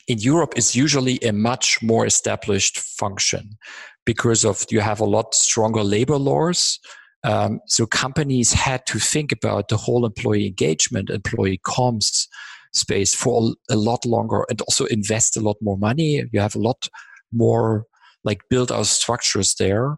[0.08, 3.58] in europe is usually a much more established function
[4.06, 6.80] because of you have a lot stronger labor laws
[7.24, 12.28] um, so companies had to think about the whole employee engagement employee comms
[12.74, 16.24] space for a lot longer and also invest a lot more money.
[16.32, 16.88] You have a lot
[17.32, 17.86] more
[18.24, 19.98] like build out structures there.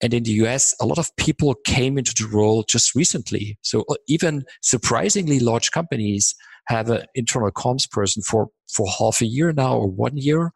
[0.00, 3.58] And in the US, a lot of people came into the role just recently.
[3.62, 6.34] So uh, even surprisingly large companies
[6.66, 10.52] have an internal comms person for, for half a year now or one year.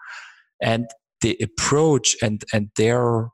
[0.60, 0.86] And
[1.20, 3.28] the approach and, and their,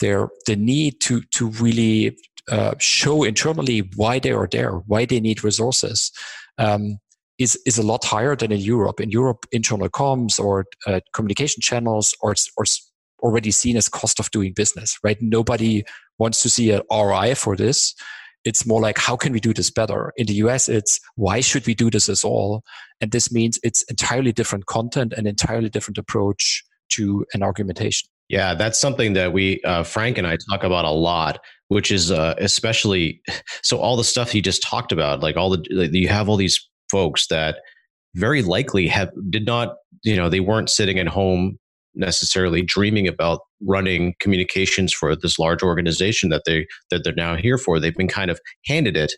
[0.00, 2.16] their, the need to, to really
[2.50, 6.12] uh, show internally why they are there, why they need resources.
[6.58, 6.98] Um,
[7.38, 9.00] is is a lot higher than in Europe.
[9.00, 12.34] In Europe, internal comms or uh, communication channels or
[13.22, 15.16] already seen as cost of doing business, right?
[15.20, 15.84] Nobody
[16.18, 17.94] wants to see an ROI for this.
[18.44, 20.12] It's more like how can we do this better?
[20.16, 22.62] In the US, it's why should we do this at all?
[23.00, 28.08] And this means it's entirely different content and entirely different approach to an argumentation.
[28.28, 32.10] Yeah, that's something that we, uh, Frank and I talk about a lot, which is
[32.10, 33.20] uh, especially
[33.62, 36.68] so all the stuff he just talked about, like all the, you have all these
[36.90, 37.58] folks that
[38.14, 41.58] very likely have, did not, you know, they weren't sitting at home
[41.96, 47.58] necessarily dreaming about running communications for this large organization that they that they're now here
[47.58, 47.80] for.
[47.80, 49.14] They've been kind of handed it,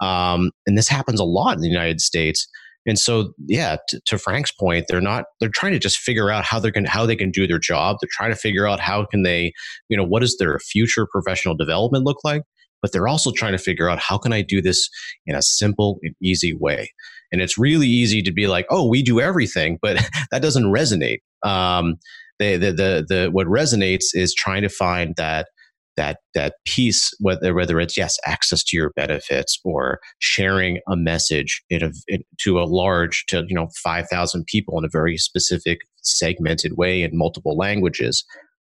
[0.00, 2.48] um, and this happens a lot in the United States.
[2.86, 6.44] And so, yeah, to, to Frank's point, they're not, they're trying to just figure out
[6.44, 7.98] how they're going how they can do their job.
[8.00, 9.52] They're trying to figure out how can they,
[9.88, 12.42] you know, what does their future professional development look like?
[12.82, 14.88] But they're also trying to figure out how can I do this
[15.26, 16.90] in a simple and easy way?
[17.32, 19.98] And it's really easy to be like, oh, we do everything, but
[20.30, 21.18] that doesn't resonate.
[21.42, 21.96] Um,
[22.38, 25.48] the, the, the, the, what resonates is trying to find that
[25.96, 31.62] that that piece, whether whether it's yes, access to your benefits or sharing a message
[31.68, 35.18] in a in, to a large to you know five thousand people in a very
[35.18, 38.24] specific segmented way in multiple languages,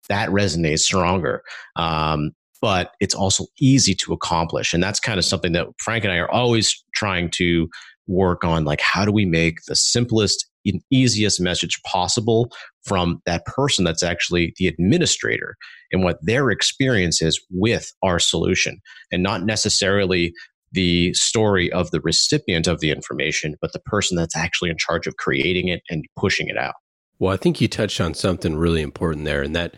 [0.08, 1.42] that resonates stronger.
[1.76, 6.12] Um, but it's also easy to accomplish, and that's kind of something that Frank and
[6.12, 7.68] I are always trying to
[8.06, 8.64] work on.
[8.64, 10.48] Like, how do we make the simplest
[10.90, 12.50] easiest message possible
[12.84, 15.56] from that person that's actually the administrator
[15.90, 18.78] and what their experience is with our solution
[19.10, 20.32] and not necessarily
[20.70, 25.08] the story of the recipient of the information, but the person that's actually in charge
[25.08, 26.74] of creating it and pushing it out.
[27.18, 29.74] Well, I think you touched on something really important there, and that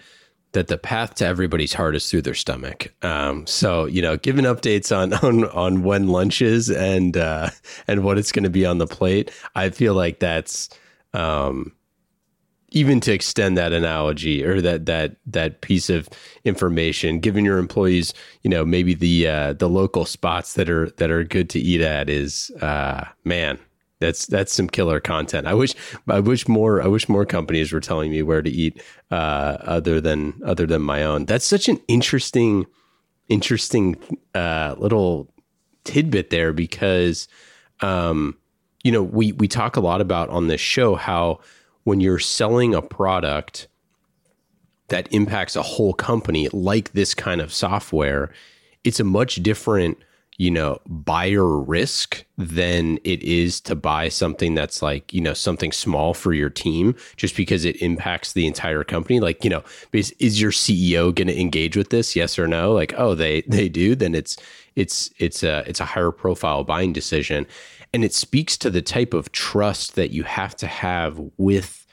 [0.54, 2.92] that the path to everybody's heart is through their stomach.
[3.02, 7.50] Um, so you know, giving updates on on on when lunch is and uh,
[7.86, 10.70] and what it's going to be on the plate, I feel like that's
[11.12, 11.72] um,
[12.74, 16.08] even to extend that analogy or that that that piece of
[16.44, 18.12] information, giving your employees,
[18.42, 21.80] you know, maybe the uh, the local spots that are that are good to eat
[21.80, 23.58] at is uh, man,
[24.04, 25.46] that's that's some killer content.
[25.46, 25.74] I wish
[26.08, 30.00] I wish more I wish more companies were telling me where to eat uh, other
[30.00, 31.24] than other than my own.
[31.24, 32.66] That's such an interesting
[33.28, 33.96] interesting
[34.34, 35.32] uh, little
[35.84, 37.28] tidbit there because
[37.80, 38.36] um,
[38.84, 41.40] you know, we we talk a lot about on this show how
[41.84, 43.66] when you're selling a product
[44.88, 48.30] that impacts a whole company like this kind of software,
[48.84, 49.96] it's a much different,
[50.36, 55.70] you know, buyer risk than it is to buy something that's like, you know, something
[55.70, 59.20] small for your team just because it impacts the entire company.
[59.20, 62.16] Like, you know, is, is your CEO going to engage with this?
[62.16, 62.72] Yes or no?
[62.72, 64.36] Like, oh, they they do, then it's
[64.74, 67.46] it's it's a it's a higher profile buying decision
[67.94, 71.86] and it speaks to the type of trust that you have to have with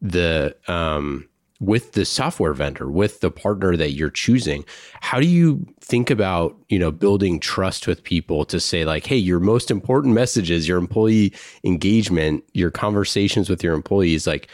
[0.00, 1.27] the um,
[1.60, 4.64] with the software vendor with the partner that you're choosing
[5.00, 9.16] how do you think about you know building trust with people to say like hey
[9.16, 11.32] your most important messages your employee
[11.64, 14.26] engagement your conversations with your employees.
[14.26, 14.48] Like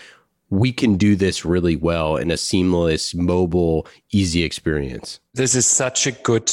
[0.51, 6.07] we can do this really well in a seamless mobile easy experience this is such
[6.07, 6.53] a good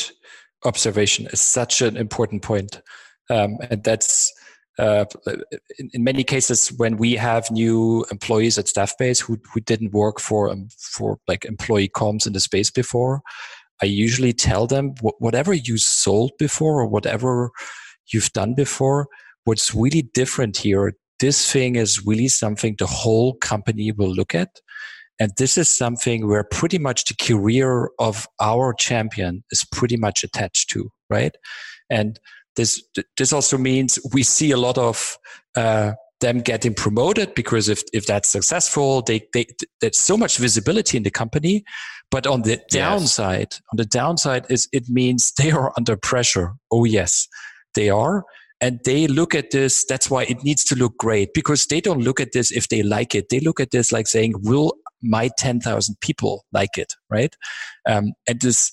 [0.65, 1.27] observation.
[1.27, 2.81] It's such an important point.
[3.29, 4.33] Um, and that's
[4.81, 5.05] uh,
[5.77, 10.19] in, in, many cases when we have new employees at Staffbase who, who didn't work
[10.19, 13.21] for um, for like employee comms in the space before,
[13.83, 17.51] I usually tell them whatever you sold before or whatever
[18.11, 19.07] you've done before,
[19.43, 20.93] what's really different here.
[21.19, 24.49] This thing is really something the whole company will look at.
[25.19, 30.23] And this is something where pretty much the career of our champion is pretty much
[30.23, 31.35] attached to, right?
[31.91, 32.19] And
[32.55, 32.83] this
[33.17, 35.17] this also means we see a lot of
[35.55, 39.45] uh, them getting promoted because if if that's successful, they, they
[39.79, 41.63] there's so much visibility in the company.
[42.09, 43.61] But on the downside, yes.
[43.71, 46.53] on the downside is it means they are under pressure.
[46.71, 47.27] Oh yes,
[47.73, 48.23] they are.
[48.63, 52.03] And they look at this, that's why it needs to look great because they don't
[52.03, 53.29] look at this if they like it.
[53.29, 56.93] They look at this like saying, will my 10,000 people like it?
[57.09, 57.35] Right.
[57.89, 58.71] Um, and this,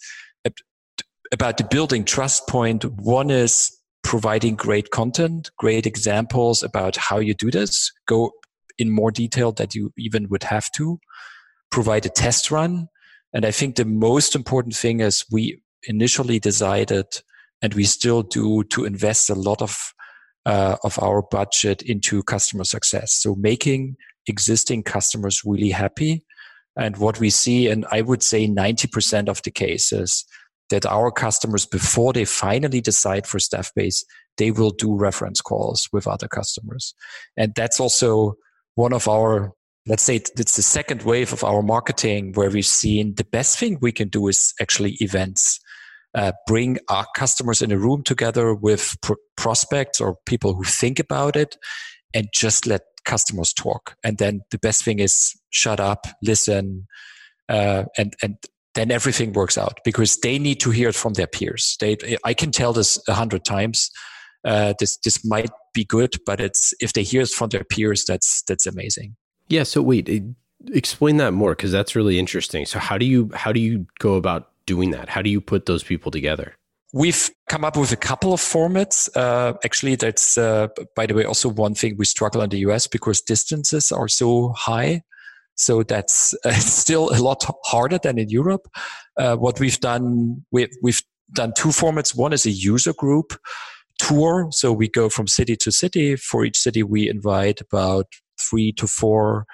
[1.32, 2.84] about the building trust point.
[2.84, 3.70] One is
[4.02, 7.90] providing great content, great examples about how you do this.
[8.06, 8.32] Go
[8.78, 10.98] in more detail that you even would have to.
[11.70, 12.88] Provide a test run.
[13.32, 17.06] And I think the most important thing is we initially decided,
[17.60, 19.92] and we still do, to invest a lot of
[20.46, 23.12] uh, of our budget into customer success.
[23.12, 26.24] So making existing customers really happy.
[26.74, 30.24] And what we see, and I would say 90% of the cases,
[30.70, 34.04] that our customers, before they finally decide for Staffbase,
[34.37, 36.94] they will do reference calls with other customers.
[37.37, 38.35] And that's also
[38.74, 39.52] one of our
[39.87, 43.78] let's say it's the second wave of our marketing where we've seen the best thing
[43.81, 45.59] we can do is actually events
[46.14, 50.98] uh, bring our customers in a room together with pr- prospects or people who think
[50.98, 51.57] about it
[52.14, 56.87] and just let customers talk and then the best thing is shut up listen
[57.48, 58.37] uh, and and
[58.78, 62.32] then everything works out because they need to hear it from their peers they i
[62.32, 63.90] can tell this a hundred times
[64.44, 68.04] uh, this this might be good but it's if they hear it from their peers
[68.06, 69.16] that's that's amazing
[69.48, 69.62] yeah.
[69.62, 70.20] So wait, eh,
[70.72, 72.66] explain that more because that's really interesting.
[72.66, 75.08] So how do you how do you go about doing that?
[75.08, 76.54] How do you put those people together?
[76.92, 79.10] We've come up with a couple of formats.
[79.14, 82.86] Uh, actually, that's uh, by the way also one thing we struggle in the US
[82.86, 85.02] because distances are so high.
[85.59, 88.66] So that's uh, still a lot harder than in Europe.
[89.18, 91.03] Uh, what we've done, we, we've
[91.35, 92.16] done two formats.
[92.16, 93.38] One is a user group
[93.99, 94.49] tour.
[94.51, 96.16] So we go from city to city.
[96.16, 98.07] For each city, we invite about
[98.40, 99.44] three to four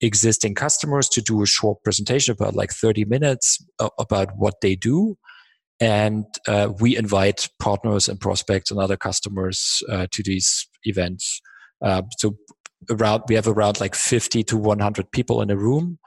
[0.00, 3.64] existing customers to do a short presentation about like 30 minutes
[3.98, 5.16] about what they do
[5.80, 11.40] and uh, we invite partners and prospects and other customers uh, to these events
[11.82, 12.36] uh, so
[12.90, 15.98] around we have around like 50 to 100 people in a room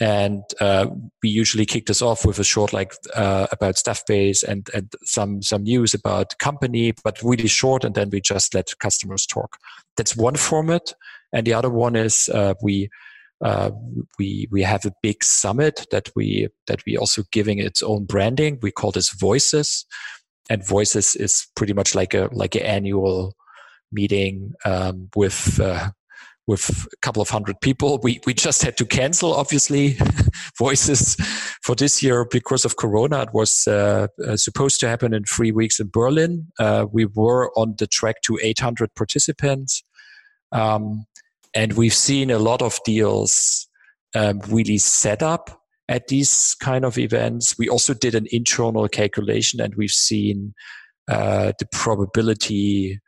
[0.00, 0.86] and uh,
[1.22, 5.42] we usually kick this off with a short like uh, about Staffbase and and some
[5.42, 9.56] some news about company but really short and then we just let customers talk
[9.96, 10.94] that's one format
[11.32, 12.88] and the other one is uh, we
[13.44, 13.70] uh,
[14.18, 18.58] we we have a big summit that we that we also giving its own branding.
[18.62, 19.86] We call this Voices,
[20.50, 23.36] and Voices is pretty much like a like an annual
[23.92, 25.60] meeting um, with.
[25.60, 25.90] Uh,
[26.48, 29.96] with a couple of hundred people, we we just had to cancel, obviously,
[30.58, 31.14] voices
[31.62, 33.22] for this year because of Corona.
[33.22, 36.48] It was uh, uh supposed to happen in three weeks in Berlin.
[36.58, 39.84] Uh, we were on the track to 800 participants.
[40.50, 41.04] Um,
[41.54, 43.68] and we've seen a lot of deals
[44.14, 47.56] um, really set up at these kind of events.
[47.58, 50.54] We also did an internal calculation and we've seen
[51.08, 53.00] uh, the probability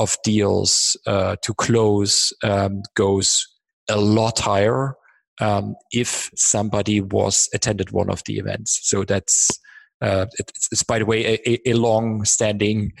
[0.00, 3.46] of deals uh, to close um, goes
[3.88, 4.94] a lot higher
[5.40, 8.80] um, if somebody was attended one of the events.
[8.82, 9.50] So that's
[10.02, 12.92] uh, it's, it's, by the way a, a long-standing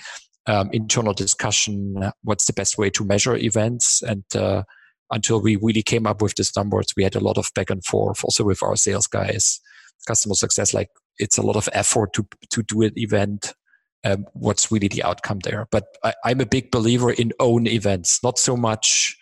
[0.46, 2.12] um, internal discussion.
[2.22, 4.64] What's the best way to measure events and uh,
[5.10, 6.88] until we really came up with these numbers.
[6.96, 9.60] We had a lot of back and forth also with our sales guys,
[10.06, 10.72] customer success.
[10.72, 13.54] Like it's a lot of effort to to do an event.
[14.02, 15.68] Um, what's really the outcome there?
[15.70, 19.16] But I, I'm a big believer in own events, not so much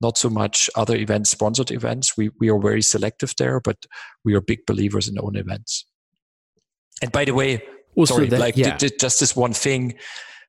[0.00, 2.16] not so much other events, sponsored events.
[2.16, 3.86] We we are very selective there, but
[4.24, 5.86] we are big believers in own events.
[7.00, 7.62] And by the way,
[8.04, 8.76] sorry, that, like yeah.
[8.76, 9.94] just this one thing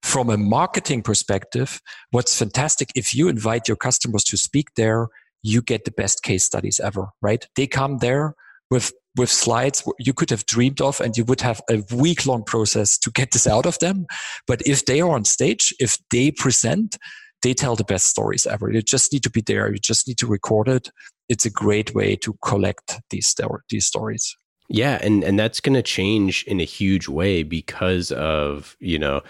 [0.02, 1.80] from a marketing perspective,
[2.12, 5.08] what's fantastic if you invite your customers to speak there,
[5.42, 7.48] you get the best case studies ever, right?
[7.56, 8.36] They come there
[8.70, 12.44] with with slides you could have dreamed of and you would have a week long
[12.44, 14.06] process to get this out of them.
[14.48, 16.98] But if they are on stage if they present
[17.44, 18.72] they tell the best stories ever.
[18.72, 19.72] You just need to be there.
[19.72, 20.90] You just need to record it.
[21.30, 23.36] It's a great way to collect these
[23.70, 24.36] these stories.
[24.70, 29.22] Yeah and and that's going to change in a huge way because of you know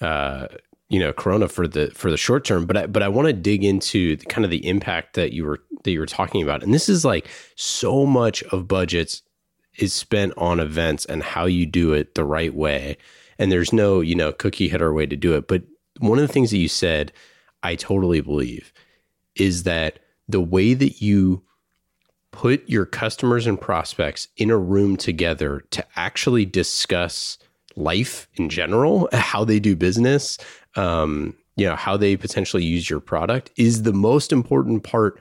[0.00, 0.48] uh,
[0.88, 2.66] you know corona for the for the short term.
[2.66, 5.44] But i but i want to dig into the, kind of the impact that you
[5.44, 6.62] were that you were talking about.
[6.62, 9.22] And this is like so much of budgets
[9.78, 12.96] is spent on events and how you do it the right way.
[13.38, 15.48] And there's no you know cookie cutter way to do it.
[15.48, 15.62] But
[15.98, 17.12] one of the things that you said
[17.62, 18.72] i totally believe
[19.36, 21.42] is that the way that you
[22.32, 27.38] put your customers and prospects in a room together to actually discuss
[27.76, 30.38] life in general, how they do business,
[30.76, 35.20] um, you know, how they potentially use your product is the most important part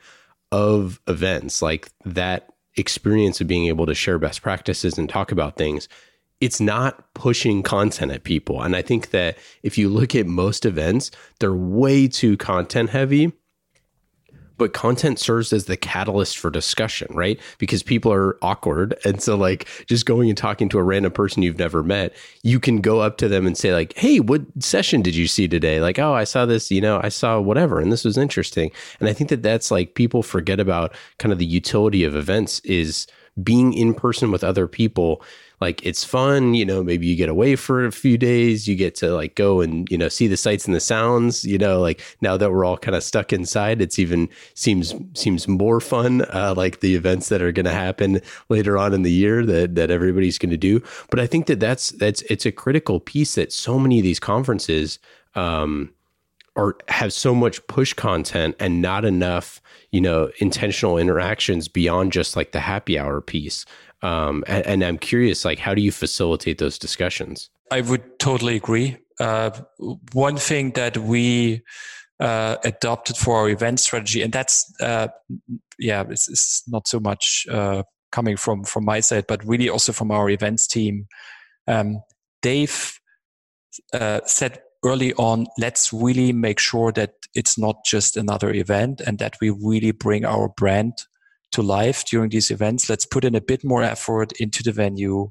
[0.52, 1.62] of events.
[1.62, 5.88] Like that experience of being able to share best practices and talk about things
[6.42, 8.62] it's not pushing content at people.
[8.62, 13.34] And i think that if you look at most events they're way too content heavy
[14.60, 17.40] but content serves as the catalyst for discussion, right?
[17.58, 18.96] Because people are awkward.
[19.04, 22.14] And so, like, just going and talking to a random person you've never met,
[22.44, 25.48] you can go up to them and say, like, hey, what session did you see
[25.48, 25.80] today?
[25.80, 28.70] Like, oh, I saw this, you know, I saw whatever, and this was interesting.
[29.00, 32.60] And I think that that's like people forget about kind of the utility of events
[32.60, 33.08] is
[33.42, 35.24] being in person with other people
[35.62, 38.96] like it's fun you know maybe you get away for a few days you get
[38.96, 42.02] to like go and you know see the sights and the sounds you know like
[42.22, 46.54] now that we're all kind of stuck inside it's even seems seems more fun uh,
[46.56, 49.92] like the events that are going to happen later on in the year that that
[49.92, 50.82] everybody's going to do.
[51.10, 54.20] But i think that that's that's it's a critical piece that so many of these
[54.20, 55.00] conferences
[55.36, 55.92] um
[56.56, 62.36] are have so much push content and not enough you know intentional interactions beyond just
[62.36, 63.66] like the happy hour piece
[64.02, 67.50] um, and, and, i'm curious like how do you facilitate those discussions?
[67.72, 68.98] I would totally agree.
[69.20, 69.52] Uh,
[70.14, 71.62] one thing that we
[72.20, 75.08] uh, adopted for our event strategy and that's uh,
[75.78, 79.92] yeah it's, it's, not so much uh, coming from from my side but really also
[79.92, 81.08] from our events team.
[81.68, 82.02] Um,
[82.42, 83.00] they've
[83.94, 89.20] uh, said early on, let's really make sure that it's not just another event and
[89.20, 90.94] that we really bring our brand
[91.52, 92.90] to life during these events.
[92.90, 95.30] Let's put in a bit more effort into the venue.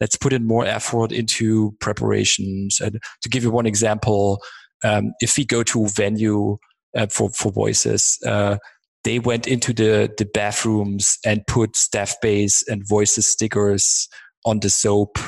[0.00, 2.80] Let's put in more effort into preparations.
[2.80, 4.42] And to give you one example,
[4.82, 6.58] um, if we go to venue
[6.96, 8.58] uh, for, for voices, uh,
[9.04, 14.08] they went into the, the bathrooms and put Staffbase and voices stickers
[14.44, 15.18] on the soap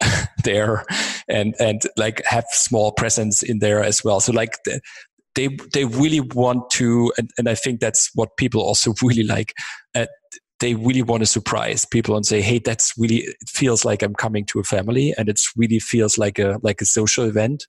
[0.44, 0.84] there
[1.28, 4.80] and and like have small presence in there as well so like the,
[5.34, 9.52] they they really want to and, and i think that's what people also really like
[9.94, 10.06] uh,
[10.60, 14.14] they really want to surprise people and say hey that's really it feels like i'm
[14.14, 17.66] coming to a family and it really feels like a like a social event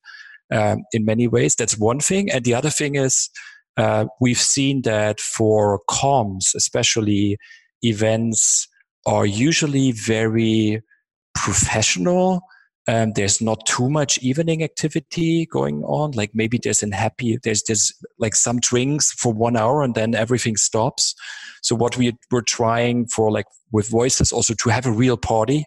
[0.53, 3.29] um, in many ways that's one thing and the other thing is
[3.77, 7.37] uh, we've seen that for comms especially
[7.81, 8.67] events
[9.05, 10.81] are usually very
[11.35, 12.41] professional.
[12.87, 16.11] Um, there's not too much evening activity going on.
[16.11, 20.13] Like maybe there's an happy, there's there's like some drinks for one hour and then
[20.13, 21.15] everything stops.
[21.63, 25.65] So what we were trying for like with voices also to have a real party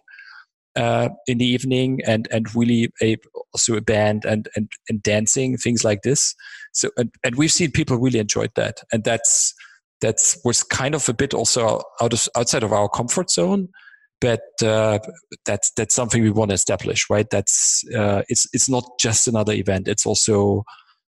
[0.75, 3.17] uh, in the evening and and really a
[3.53, 6.35] also a band and and and dancing things like this.
[6.71, 9.53] So and, and we've seen people really enjoyed that, and that's
[9.99, 13.67] that's was kind of a bit also out of outside of our comfort zone
[14.21, 14.99] but uh,
[15.45, 17.29] that's that's something we want to establish, right?
[17.29, 19.87] That's uh, it's it's not just another event.
[19.87, 20.63] It's also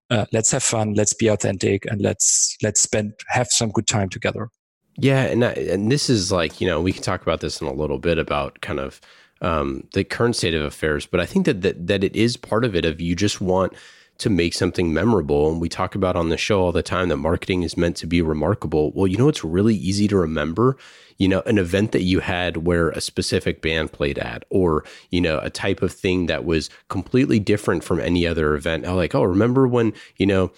[0.09, 4.09] uh, let's have fun, let's be authentic, and let's let's spend have some good time
[4.09, 4.49] together.
[4.97, 7.73] Yeah, and and this is like you know we can talk about this in a
[7.73, 8.99] little bit about kind of
[9.41, 12.65] um, the current state of affairs, but I think that, that that it is part
[12.65, 12.85] of it.
[12.85, 13.73] Of you just want
[14.21, 15.51] to make something memorable.
[15.51, 18.07] And we talk about on the show all the time that marketing is meant to
[18.07, 18.91] be remarkable.
[18.93, 20.77] Well, you know, it's really easy to remember,
[21.17, 25.21] you know, an event that you had where a specific band played at, or, you
[25.21, 28.85] know, a type of thing that was completely different from any other event.
[28.87, 30.51] Oh, like, oh, remember when, you know,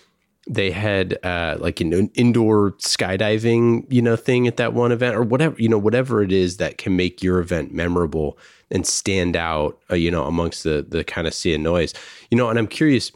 [0.45, 5.23] they had uh, like an indoor skydiving, you know, thing at that one event, or
[5.23, 8.37] whatever, you know, whatever it is that can make your event memorable
[8.69, 11.93] and stand out, uh, you know, amongst the the kind of sea of noise,
[12.29, 12.49] you know.
[12.49, 13.09] And I'm curious,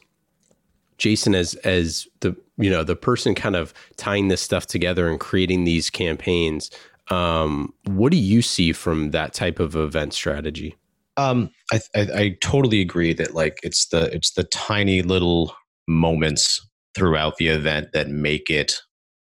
[0.98, 5.20] Jason as as the you know the person kind of tying this stuff together and
[5.20, 6.72] creating these campaigns.
[7.10, 10.76] Um, what do you see from that type of event strategy?
[11.16, 15.56] Um, I, I, I totally agree that like it's the it's the tiny little
[15.88, 18.80] moments throughout the event that make it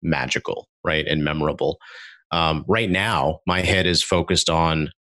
[0.02, 1.80] magical, right, and memorable.
[2.32, 4.92] Um, right now, my head is focused on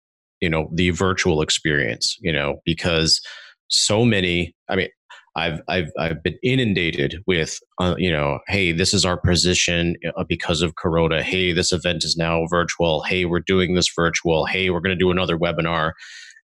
[0.40, 3.20] you know the virtual experience, you know, because
[3.68, 4.54] so many.
[4.68, 4.88] I mean,
[5.34, 10.24] I've I've I've been inundated with uh, you know, hey, this is our position uh,
[10.28, 11.22] because of Corona.
[11.22, 13.02] Hey, this event is now virtual.
[13.02, 14.46] Hey, we're doing this virtual.
[14.46, 15.92] Hey, we're going to do another webinar,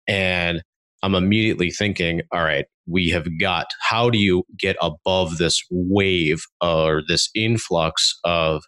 [0.07, 0.63] and
[1.03, 3.67] I'm immediately thinking, all right, we have got.
[3.81, 8.63] How do you get above this wave or this influx of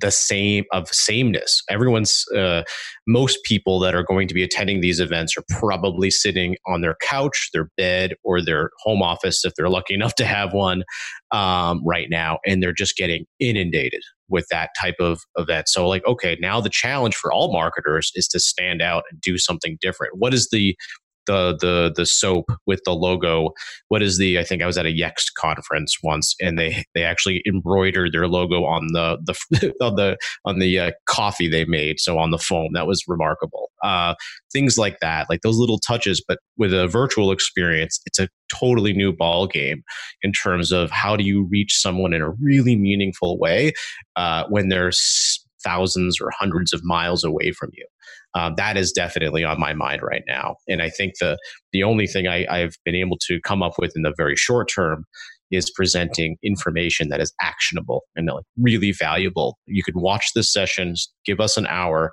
[0.00, 1.62] the same of sameness.
[1.68, 2.62] Everyone's uh,
[3.06, 6.96] most people that are going to be attending these events are probably sitting on their
[7.02, 10.84] couch, their bed, or their home office if they're lucky enough to have one
[11.30, 15.68] um, right now, and they're just getting inundated with that type of event.
[15.68, 19.38] So, like, okay, now the challenge for all marketers is to stand out and do
[19.38, 20.18] something different.
[20.18, 20.76] What is the
[21.26, 23.50] the the the soap with the logo.
[23.88, 24.38] What is the?
[24.38, 28.28] I think I was at a Yext conference once, and they they actually embroidered their
[28.28, 32.00] logo on the the on the on the uh, coffee they made.
[32.00, 33.70] So on the foam, that was remarkable.
[33.82, 34.14] Uh,
[34.52, 38.92] things like that, like those little touches, but with a virtual experience, it's a totally
[38.92, 39.82] new ball game
[40.22, 43.72] in terms of how do you reach someone in a really meaningful way
[44.16, 47.86] uh, when there's thousands or hundreds of miles away from you
[48.34, 50.56] um, that is definitely on my mind right now.
[50.68, 51.38] And I think the
[51.72, 54.70] the only thing I, I've been able to come up with in the very short
[54.72, 55.04] term
[55.50, 59.58] is presenting information that is actionable and really valuable.
[59.66, 62.12] You can watch the sessions, give us an hour,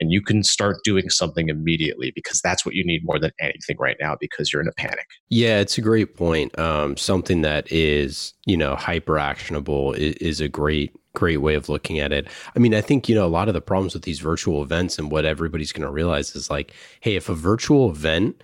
[0.00, 3.76] and you can start doing something immediately because that's what you need more than anything
[3.78, 5.06] right now because you're in a panic.
[5.28, 6.56] Yeah, it's a great point.
[6.58, 11.68] Um, something that is, you know, hyper actionable is, is, a great great way of
[11.68, 12.28] looking at it.
[12.54, 14.98] I mean, I think, you know, a lot of the problems with these virtual events
[14.98, 18.40] and what everybody's going to realize is like, hey, if a virtual event,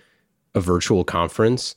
[0.53, 1.75] a virtual conference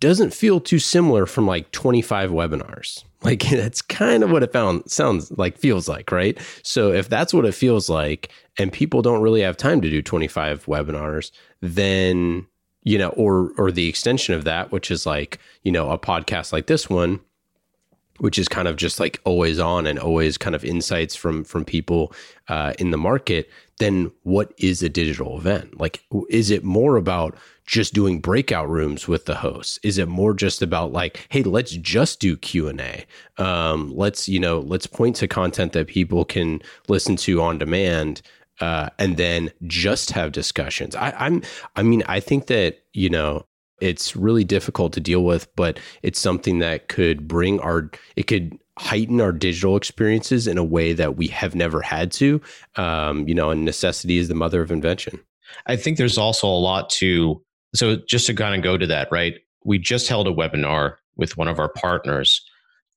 [0.00, 3.04] doesn't feel too similar from like 25 webinars.
[3.22, 6.38] Like that's kind of what it found sounds like feels like, right?
[6.62, 10.00] So if that's what it feels like and people don't really have time to do
[10.00, 12.46] 25 webinars, then
[12.84, 16.52] you know, or or the extension of that, which is like, you know, a podcast
[16.52, 17.18] like this one,
[18.18, 21.64] which is kind of just like always on and always kind of insights from from
[21.64, 22.12] people
[22.48, 25.78] uh, in the market then what is a digital event.
[25.78, 29.78] Like is it more about just doing breakout rooms with the hosts?
[29.82, 33.06] Is it more just about like hey let's just do q&a
[33.38, 38.22] um, let's you know let's point to content that people can listen to on demand
[38.60, 40.96] uh, and then just have discussions.
[40.96, 41.42] I, i'm
[41.76, 43.44] i mean i think that you know
[43.80, 48.58] it's really difficult to deal with, but it's something that could bring our, it could
[48.78, 52.40] heighten our digital experiences in a way that we have never had to.
[52.76, 55.18] Um, you know, and necessity is the mother of invention.
[55.66, 57.42] I think there's also a lot to,
[57.74, 59.34] so just to kind of go to that, right?
[59.64, 62.42] We just held a webinar with one of our partners.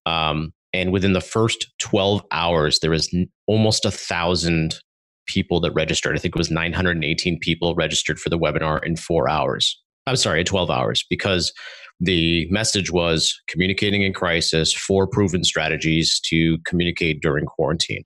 [0.06, 3.14] Um, and within the first 12 hours, there was
[3.48, 4.80] almost a thousand
[5.26, 6.16] people that registered.
[6.16, 9.80] I think it was 918 people registered for the webinar in four hours.
[10.08, 11.54] I'm sorry, 12 hours because
[12.00, 18.04] the message was communicating in crisis, four proven strategies to communicate during quarantine.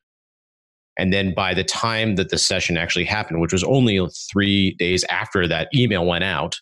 [0.98, 4.00] And then by the time that the session actually happened, which was only
[4.32, 6.56] three days after that email went out,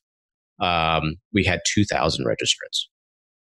[0.61, 2.85] um, we had 2,000 registrants.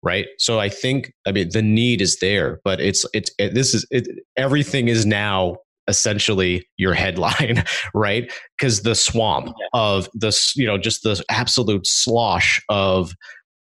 [0.01, 0.27] Right.
[0.37, 3.85] So I think, I mean, the need is there, but it's, it's, it, this is,
[3.91, 5.57] it, everything is now
[5.89, 8.31] essentially your headline, right?
[8.57, 13.13] Because the swamp of this, you know, just the absolute slosh of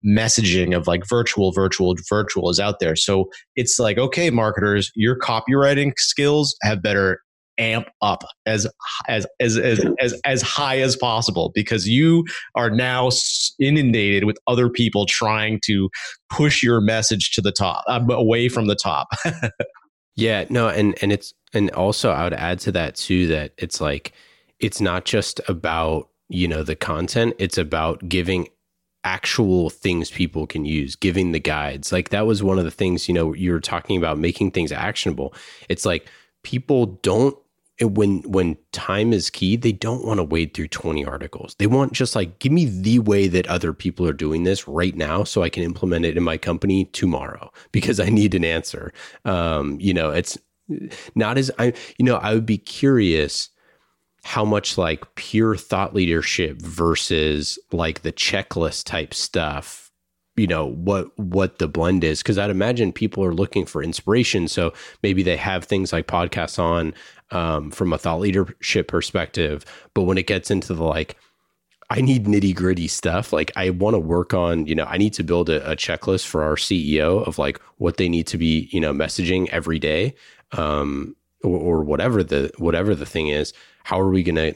[0.06, 2.96] messaging of like virtual, virtual, virtual is out there.
[2.96, 7.20] So it's like, okay, marketers, your copywriting skills have better
[7.56, 8.66] amp up as
[9.06, 12.24] as as as as, as high as possible because you
[12.56, 13.10] are now
[13.60, 15.88] inundated with other people trying to
[16.30, 19.06] push your message to the top um, away from the top
[20.16, 23.80] Yeah, no, and and it's and also I would add to that too that it's
[23.80, 24.12] like
[24.60, 28.48] it's not just about, you know, the content, it's about giving
[29.04, 31.92] actual things people can use, giving the guides.
[31.92, 34.72] Like that was one of the things, you know, you were talking about making things
[34.72, 35.34] actionable.
[35.68, 36.08] It's like
[36.42, 37.36] people don't
[37.80, 41.56] when when time is key, they don't want to wade through 20 articles.
[41.58, 44.94] They want just like give me the way that other people are doing this right
[44.94, 48.92] now so I can implement it in my company tomorrow because I need an answer.
[49.24, 50.38] Um, you know, it's
[51.14, 53.50] not as I you know, I would be curious
[54.24, 59.90] how much like pure thought leadership versus like the checklist type stuff
[60.36, 64.48] you know what what the blend is because i'd imagine people are looking for inspiration
[64.48, 64.72] so
[65.02, 66.92] maybe they have things like podcasts on
[67.34, 69.64] um, from a thought leadership perspective.
[69.92, 71.16] But when it gets into the like,
[71.90, 73.32] I need nitty gritty stuff.
[73.32, 76.26] Like I want to work on, you know, I need to build a, a, checklist
[76.26, 80.14] for our CEO of like what they need to be, you know, messaging every day,
[80.52, 83.52] um, or, or whatever the whatever the thing is.
[83.84, 84.54] How are we going to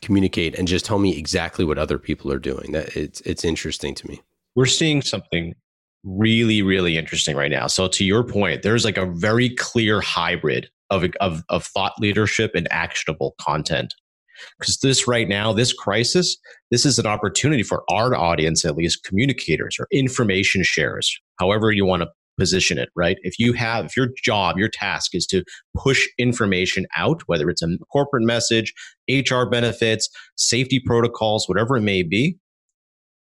[0.00, 2.72] communicate and just tell me exactly what other people are doing?
[2.72, 4.20] That it's it's interesting to me.
[4.54, 5.54] We're seeing something
[6.04, 7.66] really really interesting right now.
[7.66, 12.52] So to your point, there's like a very clear hybrid of, of, of thought leadership
[12.54, 13.94] and actionable content.
[14.58, 16.36] Because this right now, this crisis,
[16.70, 21.86] this is an opportunity for our audience, at least communicators or information sharers, however you
[21.86, 22.08] want to
[22.42, 23.18] position it, right?
[23.22, 25.44] If you have, if your job, your task is to
[25.76, 28.74] push information out, whether it's a corporate message,
[29.08, 32.36] HR benefits, safety protocols, whatever it may be,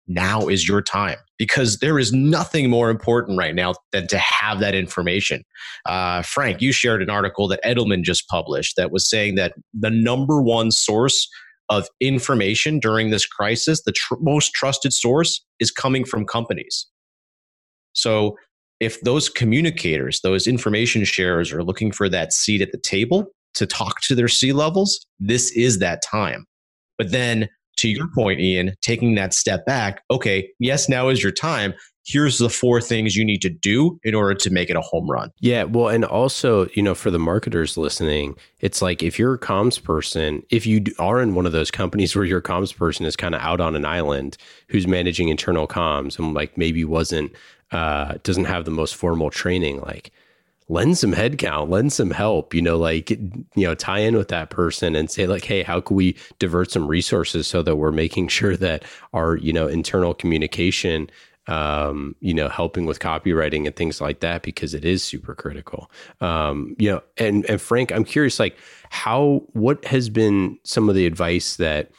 [0.09, 4.61] now is your time because there is nothing more important right now than to have
[4.61, 5.45] that information.
[5.85, 9.91] Uh, Frank, you shared an article that Edelman just published that was saying that the
[9.91, 11.29] number one source
[11.69, 16.87] of information during this crisis, the tr- most trusted source, is coming from companies.
[17.93, 18.37] So
[18.83, 23.65] if those communicators, those information sharers are looking for that seat at the table to
[23.65, 26.45] talk to their C levels, this is that time.
[26.99, 31.31] But then to your point, Ian, taking that step back, okay, yes, now is your
[31.31, 31.75] time.
[32.05, 35.09] Here's the four things you need to do in order to make it a home
[35.09, 35.31] run.
[35.39, 35.63] Yeah.
[35.63, 39.81] Well, and also, you know, for the marketers listening, it's like if you're a comms
[39.81, 43.37] person, if you are in one of those companies where your comms person is kind
[43.37, 47.31] of out on an island who's managing internal comms and like maybe wasn't,
[47.73, 50.13] uh, doesn't have the most formal training, like,
[50.69, 54.51] lend some headcount, lend some help, you know, like, you know, tie in with that
[54.51, 58.29] person and say, like, hey, how can we divert some resources so that we're making
[58.39, 61.11] sure that our, you know, internal communication,
[61.49, 65.91] um, you know, helping with copywriting and things like that, because it is super critical.
[66.21, 68.57] Um, you know, and, and Frank, I'm curious, like,
[68.91, 71.91] how, what has been some of the advice that,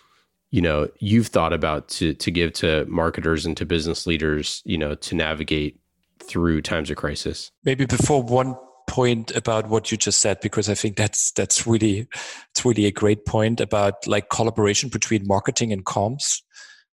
[0.53, 4.77] you know you've thought about to to give to marketers and to business leaders you
[4.77, 5.79] know to navigate
[6.19, 7.51] through times of crisis?
[7.65, 8.55] Maybe before one
[8.87, 12.05] point about what you just said because i think that's that's really
[12.51, 16.41] it's really a great point about like collaboration between marketing and comms.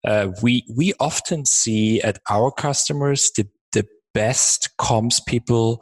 [0.08, 5.82] Uh, we we often see at our customers the the best comms people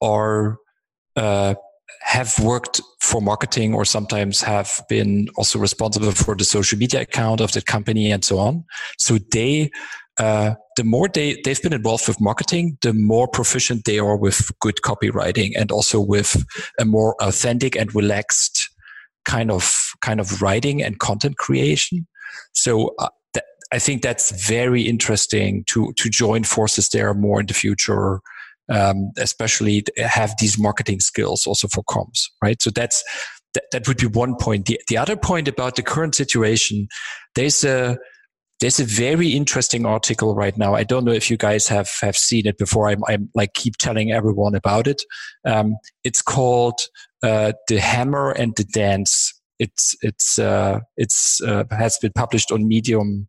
[0.00, 0.56] are
[1.16, 1.54] uh,
[2.02, 7.40] have worked for marketing or sometimes have been also responsible for the social media account
[7.40, 8.64] of the company and so on.
[8.98, 9.70] So they,
[10.18, 14.50] uh, the more they, they've been involved with marketing, the more proficient they are with
[14.60, 16.44] good copywriting and also with
[16.78, 18.68] a more authentic and relaxed
[19.24, 22.06] kind of, kind of writing and content creation.
[22.52, 23.08] So uh,
[23.72, 28.20] I think that's very interesting to, to join forces there more in the future
[28.70, 32.60] um, especially have these marketing skills also for comms, right?
[32.62, 33.02] So that's
[33.54, 34.66] that, that would be one point.
[34.66, 36.88] The, the other point about the current situation,
[37.34, 37.98] there's a
[38.60, 40.74] there's a very interesting article right now.
[40.74, 42.88] I don't know if you guys have have seen it before.
[42.88, 45.02] I'm, I'm like keep telling everyone about it.
[45.44, 46.80] Um, it's called
[47.22, 52.68] uh, "The Hammer and the Dance." It's it's uh, it's uh, has been published on
[52.68, 53.28] Medium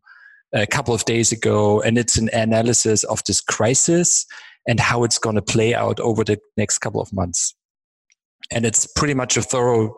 [0.54, 4.26] a couple of days ago, and it's an analysis of this crisis
[4.66, 7.54] and how it's going to play out over the next couple of months.
[8.50, 9.94] And it's pretty much a thorough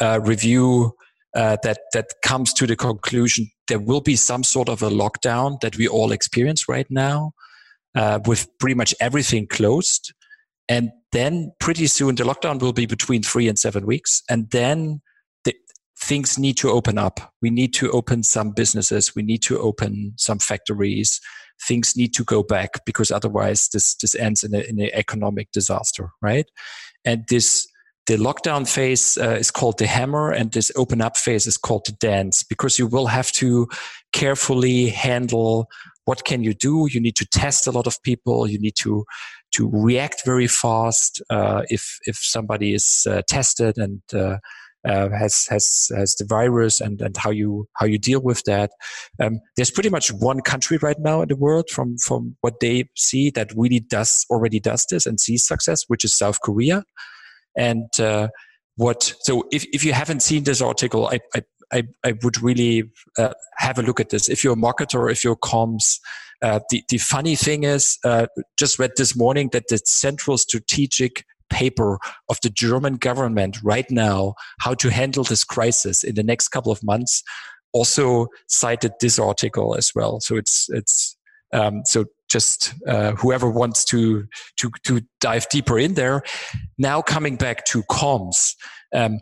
[0.00, 0.92] uh, review
[1.34, 5.60] uh, that that comes to the conclusion there will be some sort of a lockdown
[5.60, 7.32] that we all experience right now,
[7.94, 10.12] uh, with pretty much everything closed,
[10.68, 15.00] and then pretty soon the lockdown will be between three and seven weeks, and then
[15.44, 15.54] the,
[16.00, 17.32] things need to open up.
[17.42, 19.14] We need to open some businesses.
[19.14, 21.20] We need to open some factories
[21.62, 26.46] things need to go back because otherwise this this ends in an economic disaster, right?
[27.04, 27.66] And this
[28.06, 31.84] the lockdown phase uh, is called the hammer and this open up phase is called
[31.86, 33.66] the dance because you will have to
[34.12, 35.68] carefully handle
[36.04, 39.04] what can you do you need to test a lot of people you need to
[39.52, 44.02] to react very fast uh, if if somebody is uh, tested and
[44.86, 48.70] uh, has has has the virus and and how you how you deal with that.
[49.20, 52.88] Um, there's pretty much one country right now in the world from from what they
[52.96, 56.84] see that really does already does this and sees success, which is South Korea.
[57.56, 58.28] And uh,
[58.76, 62.90] what so if if you haven't seen this article, I I I, I would really
[63.18, 64.28] uh, have a look at this.
[64.28, 65.98] If you're a marketer, if you're comms,
[66.42, 68.26] uh, the, the funny thing is, uh,
[68.58, 74.34] just read this morning that the Central Strategic paper of the German government right now
[74.60, 77.22] how to handle this crisis in the next couple of months
[77.76, 80.20] also cited this article as well.
[80.20, 81.16] So it's it's
[81.52, 84.24] um, so just uh, whoever wants to
[84.58, 86.22] to to dive deeper in there.
[86.78, 88.54] Now coming back to comms.
[88.94, 89.20] Um,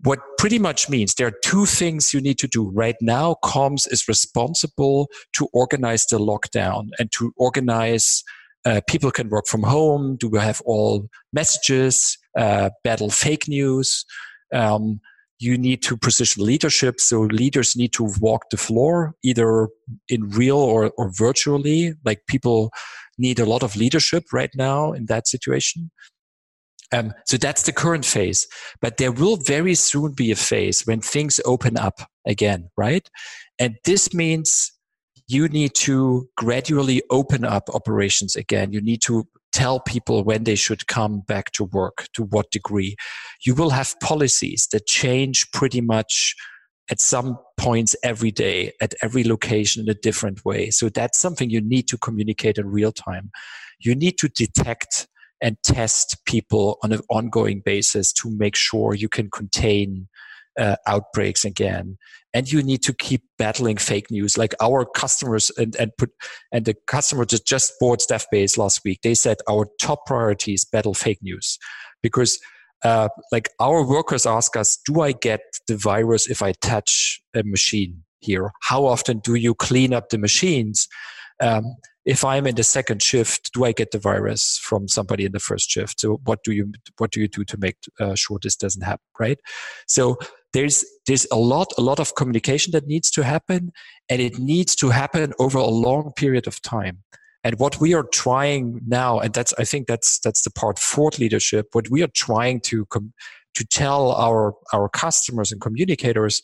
[0.00, 3.36] what pretty much means there are two things you need to do right now.
[3.42, 8.22] Comms is responsible to organize the lockdown and to organize
[8.64, 10.16] uh, people can work from home?
[10.16, 12.16] Do we have all messages?
[12.36, 14.04] Uh, battle fake news?
[14.52, 15.00] Um,
[15.38, 17.00] you need to position leadership.
[17.00, 19.68] So leaders need to walk the floor, either
[20.08, 21.92] in real or, or virtually.
[22.04, 22.70] Like people
[23.18, 25.90] need a lot of leadership right now in that situation.
[26.92, 28.46] Um, so that's the current phase.
[28.80, 33.08] But there will very soon be a phase when things open up again, right?
[33.58, 34.72] And this means
[35.26, 38.72] you need to gradually open up operations again.
[38.72, 42.96] You need to tell people when they should come back to work, to what degree.
[43.44, 46.34] You will have policies that change pretty much
[46.90, 50.70] at some points every day, at every location in a different way.
[50.70, 53.30] So that's something you need to communicate in real time.
[53.78, 55.06] You need to detect
[55.40, 60.08] and test people on an ongoing basis to make sure you can contain
[60.58, 61.98] uh, outbreaks again.
[62.32, 64.36] And you need to keep battling fake news.
[64.36, 66.10] Like our customers and and put
[66.52, 70.64] and the customer that just bought staffbase last week they said our top priority is
[70.64, 71.58] battle fake news.
[72.02, 72.38] Because
[72.82, 77.42] uh, like our workers ask us do i get the virus if i touch a
[77.44, 78.50] machine here?
[78.62, 80.88] How often do you clean up the machines?
[81.40, 85.32] Um, if i'm in the second shift do i get the virus from somebody in
[85.32, 86.00] the first shift?
[86.00, 89.06] So what do you what do you do to make uh, sure this doesn't happen?
[89.18, 89.38] Right?
[89.86, 90.18] So
[90.54, 93.72] there's there's a lot a lot of communication that needs to happen
[94.08, 97.02] and it needs to happen over a long period of time.
[97.42, 101.10] And what we are trying now and that's i think that's that's the part for
[101.18, 103.12] leadership what we are trying to com-
[103.54, 106.40] to tell our our customers and communicators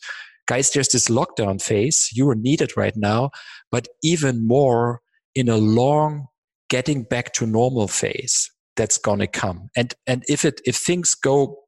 [0.47, 2.09] guys there's this lockdown phase.
[2.13, 3.31] You are needed right now
[3.71, 5.01] but even more
[5.33, 6.27] in a long
[6.69, 9.69] getting back to normal phase that's going to come.
[9.75, 11.60] And and if it if things go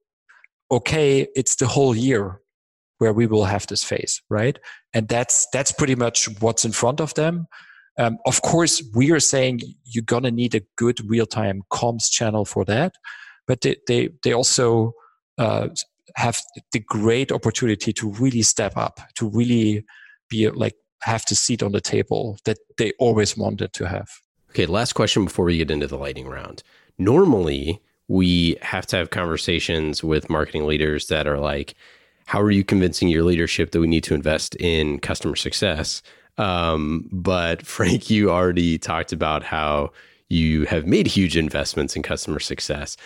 [0.74, 2.42] okay, it's the whole year.
[3.04, 4.58] where we will have this phase, right?
[4.94, 7.48] And that's that's pretty much what's in front of them.
[7.98, 12.66] Um, of course, we are saying you're gonna need a good real-time comms channel for
[12.66, 12.94] that,
[13.46, 14.94] but they they, they also
[15.38, 15.68] uh,
[16.16, 19.86] have the great opportunity to really step up, to really
[20.30, 24.10] be like have the seat on the table that they always wanted to have.
[24.52, 26.64] Okay, last question before we get into the lightning round.
[26.98, 31.76] Normally, we have to have conversations with marketing leaders that are like,
[32.26, 36.02] how are you convincing your leadership that we need to invest in customer success?
[36.38, 39.92] Um, but Frank, you already talked about how
[40.30, 42.98] you have made huge investments in customer success.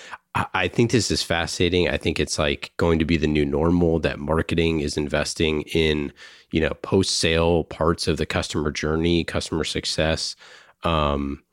[0.54, 1.90] I, think this is fascinating.
[1.90, 6.14] I think it's like going to be the new normal that marketing is investing in,
[6.52, 10.36] you know, post sale parts of the customer journey, customer success.
[10.84, 11.44] Um,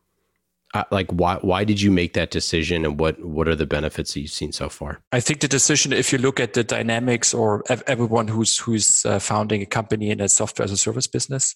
[0.91, 4.21] like why why did you make that decision and what what are the benefits that
[4.21, 5.01] you've seen so far?
[5.13, 9.19] I think the decision if you look at the dynamics or everyone who's who's uh,
[9.19, 11.55] founding a company in a software as a service business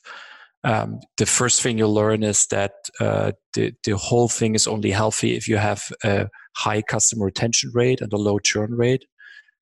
[0.65, 4.91] um, the first thing you'll learn is that uh, the, the whole thing is only
[4.91, 9.05] healthy if you have a high customer retention rate and a low churn rate.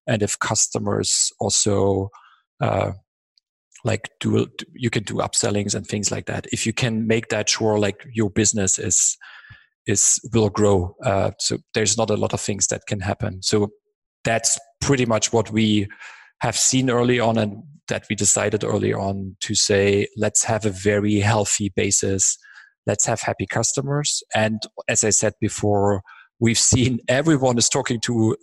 [0.07, 2.11] And if customers also
[2.61, 2.93] uh,
[3.85, 6.47] like do you can do upsellings and things like that.
[6.51, 9.19] If you can make that sure like your business is
[9.87, 13.69] is will grow uh, so there's not a lot of things that can happen so
[14.25, 15.87] that's pretty much what we
[16.41, 20.71] have seen early on and that we decided early on to say let's have a
[20.71, 22.37] very healthy basis
[22.87, 26.03] let's have happy customers and as i said before
[26.41, 28.37] we've seen everyone is talking to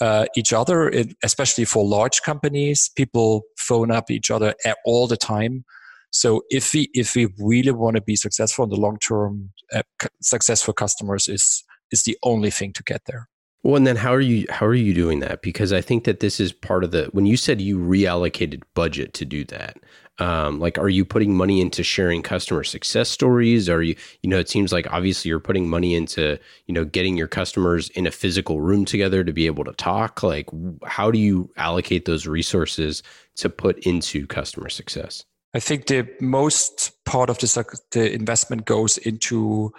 [0.00, 0.90] uh, each other,
[1.22, 2.90] especially for large companies.
[2.96, 4.54] People phone up each other
[4.86, 5.64] all the time.
[6.10, 9.82] So if we if we really want to be successful in the long term, uh,
[10.20, 13.28] successful customers is is the only thing to get there.
[13.62, 15.42] Well, and then how are you how are you doing that?
[15.42, 19.12] Because I think that this is part of the when you said you reallocated budget
[19.14, 19.78] to do that.
[20.18, 23.70] Um, like, are you putting money into sharing customer success stories?
[23.70, 27.16] Are you, you know, it seems like obviously you're putting money into, you know, getting
[27.16, 30.22] your customers in a physical room together to be able to talk.
[30.22, 30.50] Like,
[30.84, 33.02] how do you allocate those resources
[33.36, 35.24] to put into customer success?
[35.52, 39.72] I think the most part of the, the investment goes into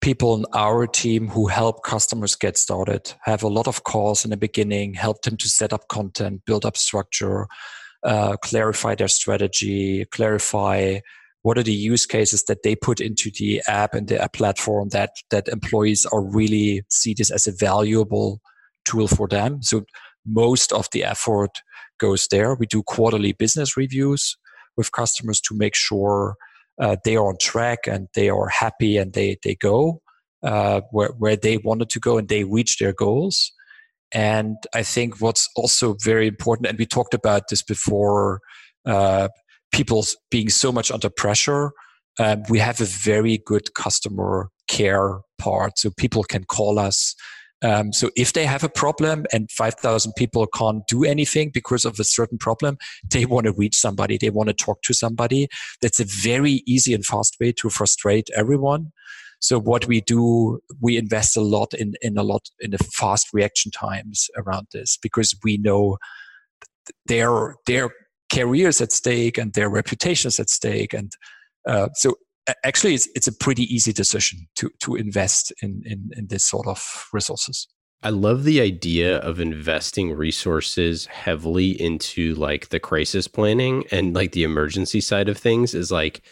[0.00, 4.30] people in our team who help customers get started, have a lot of calls in
[4.30, 7.46] the beginning, help them to set up content, build up structure,
[8.02, 10.98] uh, clarify their strategy, clarify
[11.42, 14.88] what are the use cases that they put into the app and the app platform
[14.90, 18.40] that that employees are really see this as a valuable
[18.84, 19.62] tool for them.
[19.62, 19.84] So
[20.26, 21.62] most of the effort
[21.98, 22.54] goes there.
[22.54, 24.36] We do quarterly business reviews
[24.76, 26.36] with customers to make sure
[26.80, 30.00] uh, they are on track and they are happy and they they go
[30.42, 33.52] uh, where where they wanted to go and they reach their goals.
[34.12, 38.40] And I think what's also very important, and we talked about this before,
[38.84, 39.28] uh,
[39.72, 41.72] people being so much under pressure.
[42.18, 47.14] Um, we have a very good customer care part, so people can call us.
[47.62, 51.98] Um, so if they have a problem and 5,000 people can't do anything because of
[52.00, 52.76] a certain problem,
[53.10, 54.18] they want to reach somebody.
[54.18, 55.48] They want to talk to somebody.
[55.80, 58.92] That's a very easy and fast way to frustrate everyone.
[59.40, 63.28] So what we do, we invest a lot in, in a lot in the fast
[63.32, 65.98] reaction times around this because we know
[67.06, 67.90] their their
[68.32, 70.94] careers at stake and their reputations at stake.
[70.94, 71.12] And
[71.66, 72.14] uh, so
[72.64, 76.66] actually it's, it's a pretty easy decision to, to invest in, in, in this sort
[76.66, 77.68] of resources.
[78.04, 84.32] I love the idea of investing resources heavily into like the crisis planning and like
[84.32, 86.22] the emergency side of things is like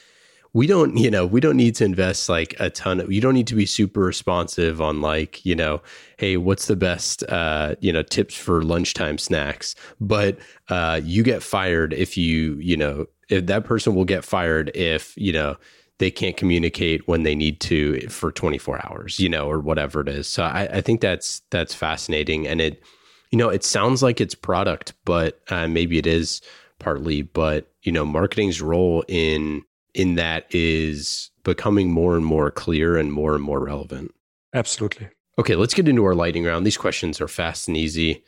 [0.53, 3.35] we don't you know we don't need to invest like a ton of you don't
[3.35, 5.81] need to be super responsive on like you know
[6.17, 10.39] hey what's the best uh you know tips for lunchtime snacks but
[10.69, 15.17] uh you get fired if you you know if that person will get fired if
[15.17, 15.57] you know
[16.01, 20.09] they can't communicate when they need to for 24 hours you know or whatever it
[20.09, 22.83] is so i, I think that's that's fascinating and it
[23.31, 26.43] you know it sounds like it's product but uh, maybe it is
[26.81, 29.63] partly but you know marketing's role in
[29.95, 34.15] in that is becoming more and more clear and more and more relevant.
[34.55, 35.09] Absolutely.
[35.39, 36.67] Okay, let's get into our lightning round.
[36.67, 38.25] These questions are fast and easy.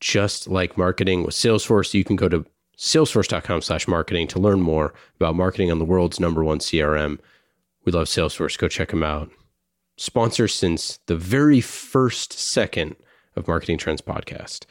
[0.00, 2.44] Just like marketing with Salesforce, you can go to
[2.76, 7.18] salesforce.com slash marketing to learn more about marketing on the world's number one CRM.
[7.84, 8.58] We love Salesforce.
[8.58, 9.30] Go check them out.
[9.96, 12.96] Sponsor since the very first second
[13.36, 14.64] of Marketing Trends podcast.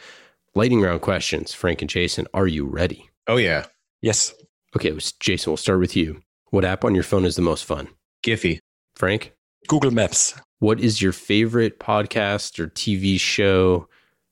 [0.56, 1.54] Lightning round questions.
[1.54, 3.10] Frank and Jason, are you ready?
[3.28, 3.66] Oh, yeah.
[4.01, 4.34] Yes.
[4.76, 6.22] Okay, Jason, we'll start with you.
[6.49, 7.88] What app on your phone is the most fun?
[8.24, 8.60] Giphy.
[8.95, 9.34] Frank?
[9.68, 10.39] Google Maps.
[10.60, 13.88] What is your favorite podcast or TV show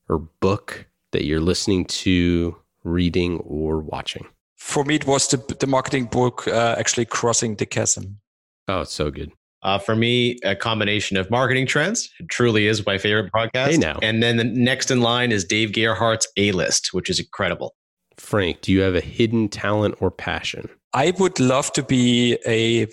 [0.10, 4.26] or book that you're listening to reading, or watching?
[4.58, 8.20] For me, it was the, the marketing book uh, actually crossing the chasm.
[8.68, 9.32] Oh, it's so good.
[9.64, 12.10] Uh, for me, a combination of marketing trends.
[12.20, 13.72] It truly is my favorite podcast.
[13.72, 14.00] Hey, now.
[14.02, 17.76] And then the next in line is Dave Gerhardt's A List, which is incredible.
[18.18, 20.70] Frank, do you have a hidden talent or passion?
[20.94, 22.88] I would love to be a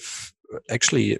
[0.70, 1.18] actually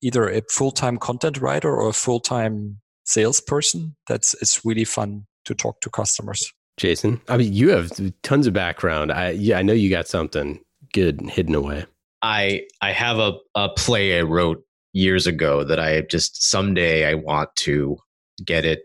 [0.00, 3.96] either a full-time content writer or a full-time salesperson.
[4.06, 6.52] That's it's really fun to talk to customers.
[6.78, 7.90] Jason, I mean, you have
[8.22, 9.12] tons of background.
[9.12, 10.60] I yeah, I know you got something
[10.92, 11.84] good hidden away.
[12.22, 14.62] I I have a, a play I wrote
[14.92, 17.98] years ago that I just someday I want to
[18.44, 18.82] get it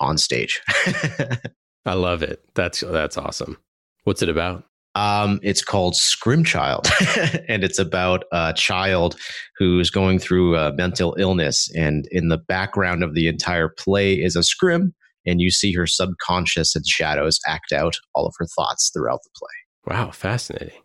[0.00, 0.60] on stage.
[1.86, 2.42] I love it.
[2.54, 3.56] That's that's awesome.
[4.04, 4.64] What's it about?
[4.94, 6.88] Um, it's called Scrimchild,
[7.48, 9.14] and it's about a child
[9.58, 11.70] who's going through a mental illness.
[11.76, 14.94] And in the background of the entire play is a scrim,
[15.26, 19.30] and you see her subconscious and shadows act out all of her thoughts throughout the
[19.36, 19.94] play.
[19.94, 20.82] Wow, fascinating.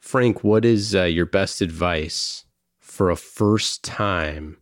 [0.00, 2.44] Frank, what is uh, your best advice
[2.80, 4.58] for a first time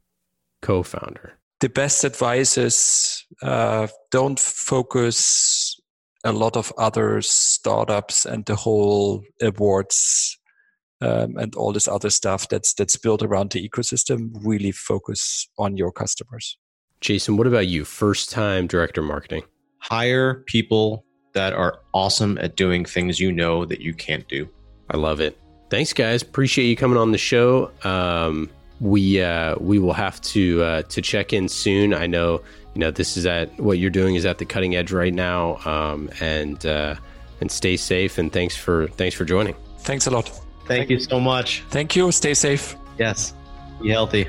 [0.60, 1.38] co founder?
[1.60, 5.76] The best advice is uh, don't focus
[6.24, 10.38] a lot of other startups and the whole awards
[11.00, 15.76] um, and all this other stuff that's that's built around the ecosystem really focus on
[15.76, 16.56] your customers
[17.02, 17.84] jason what about you?
[17.84, 19.42] First time director marketing.
[19.78, 24.48] Hire people that are awesome at doing things you know that you can't do.
[24.90, 25.38] I love it.
[25.70, 26.22] Thanks guys.
[26.22, 27.70] Appreciate you coming on the show.
[27.84, 28.50] Um,
[28.80, 31.94] we uh, we will have to uh, to check in soon.
[31.94, 32.42] I know
[32.74, 35.58] you know this is at what you're doing is at the cutting edge right now.
[35.64, 36.96] Um, and uh,
[37.40, 39.54] and stay safe and thanks for thanks for joining.
[39.80, 40.28] Thanks a lot.
[40.28, 41.64] Thank, thank you so much.
[41.70, 42.10] Thank you.
[42.12, 42.76] Stay safe.
[42.98, 43.34] Yes.
[43.80, 44.28] Be healthy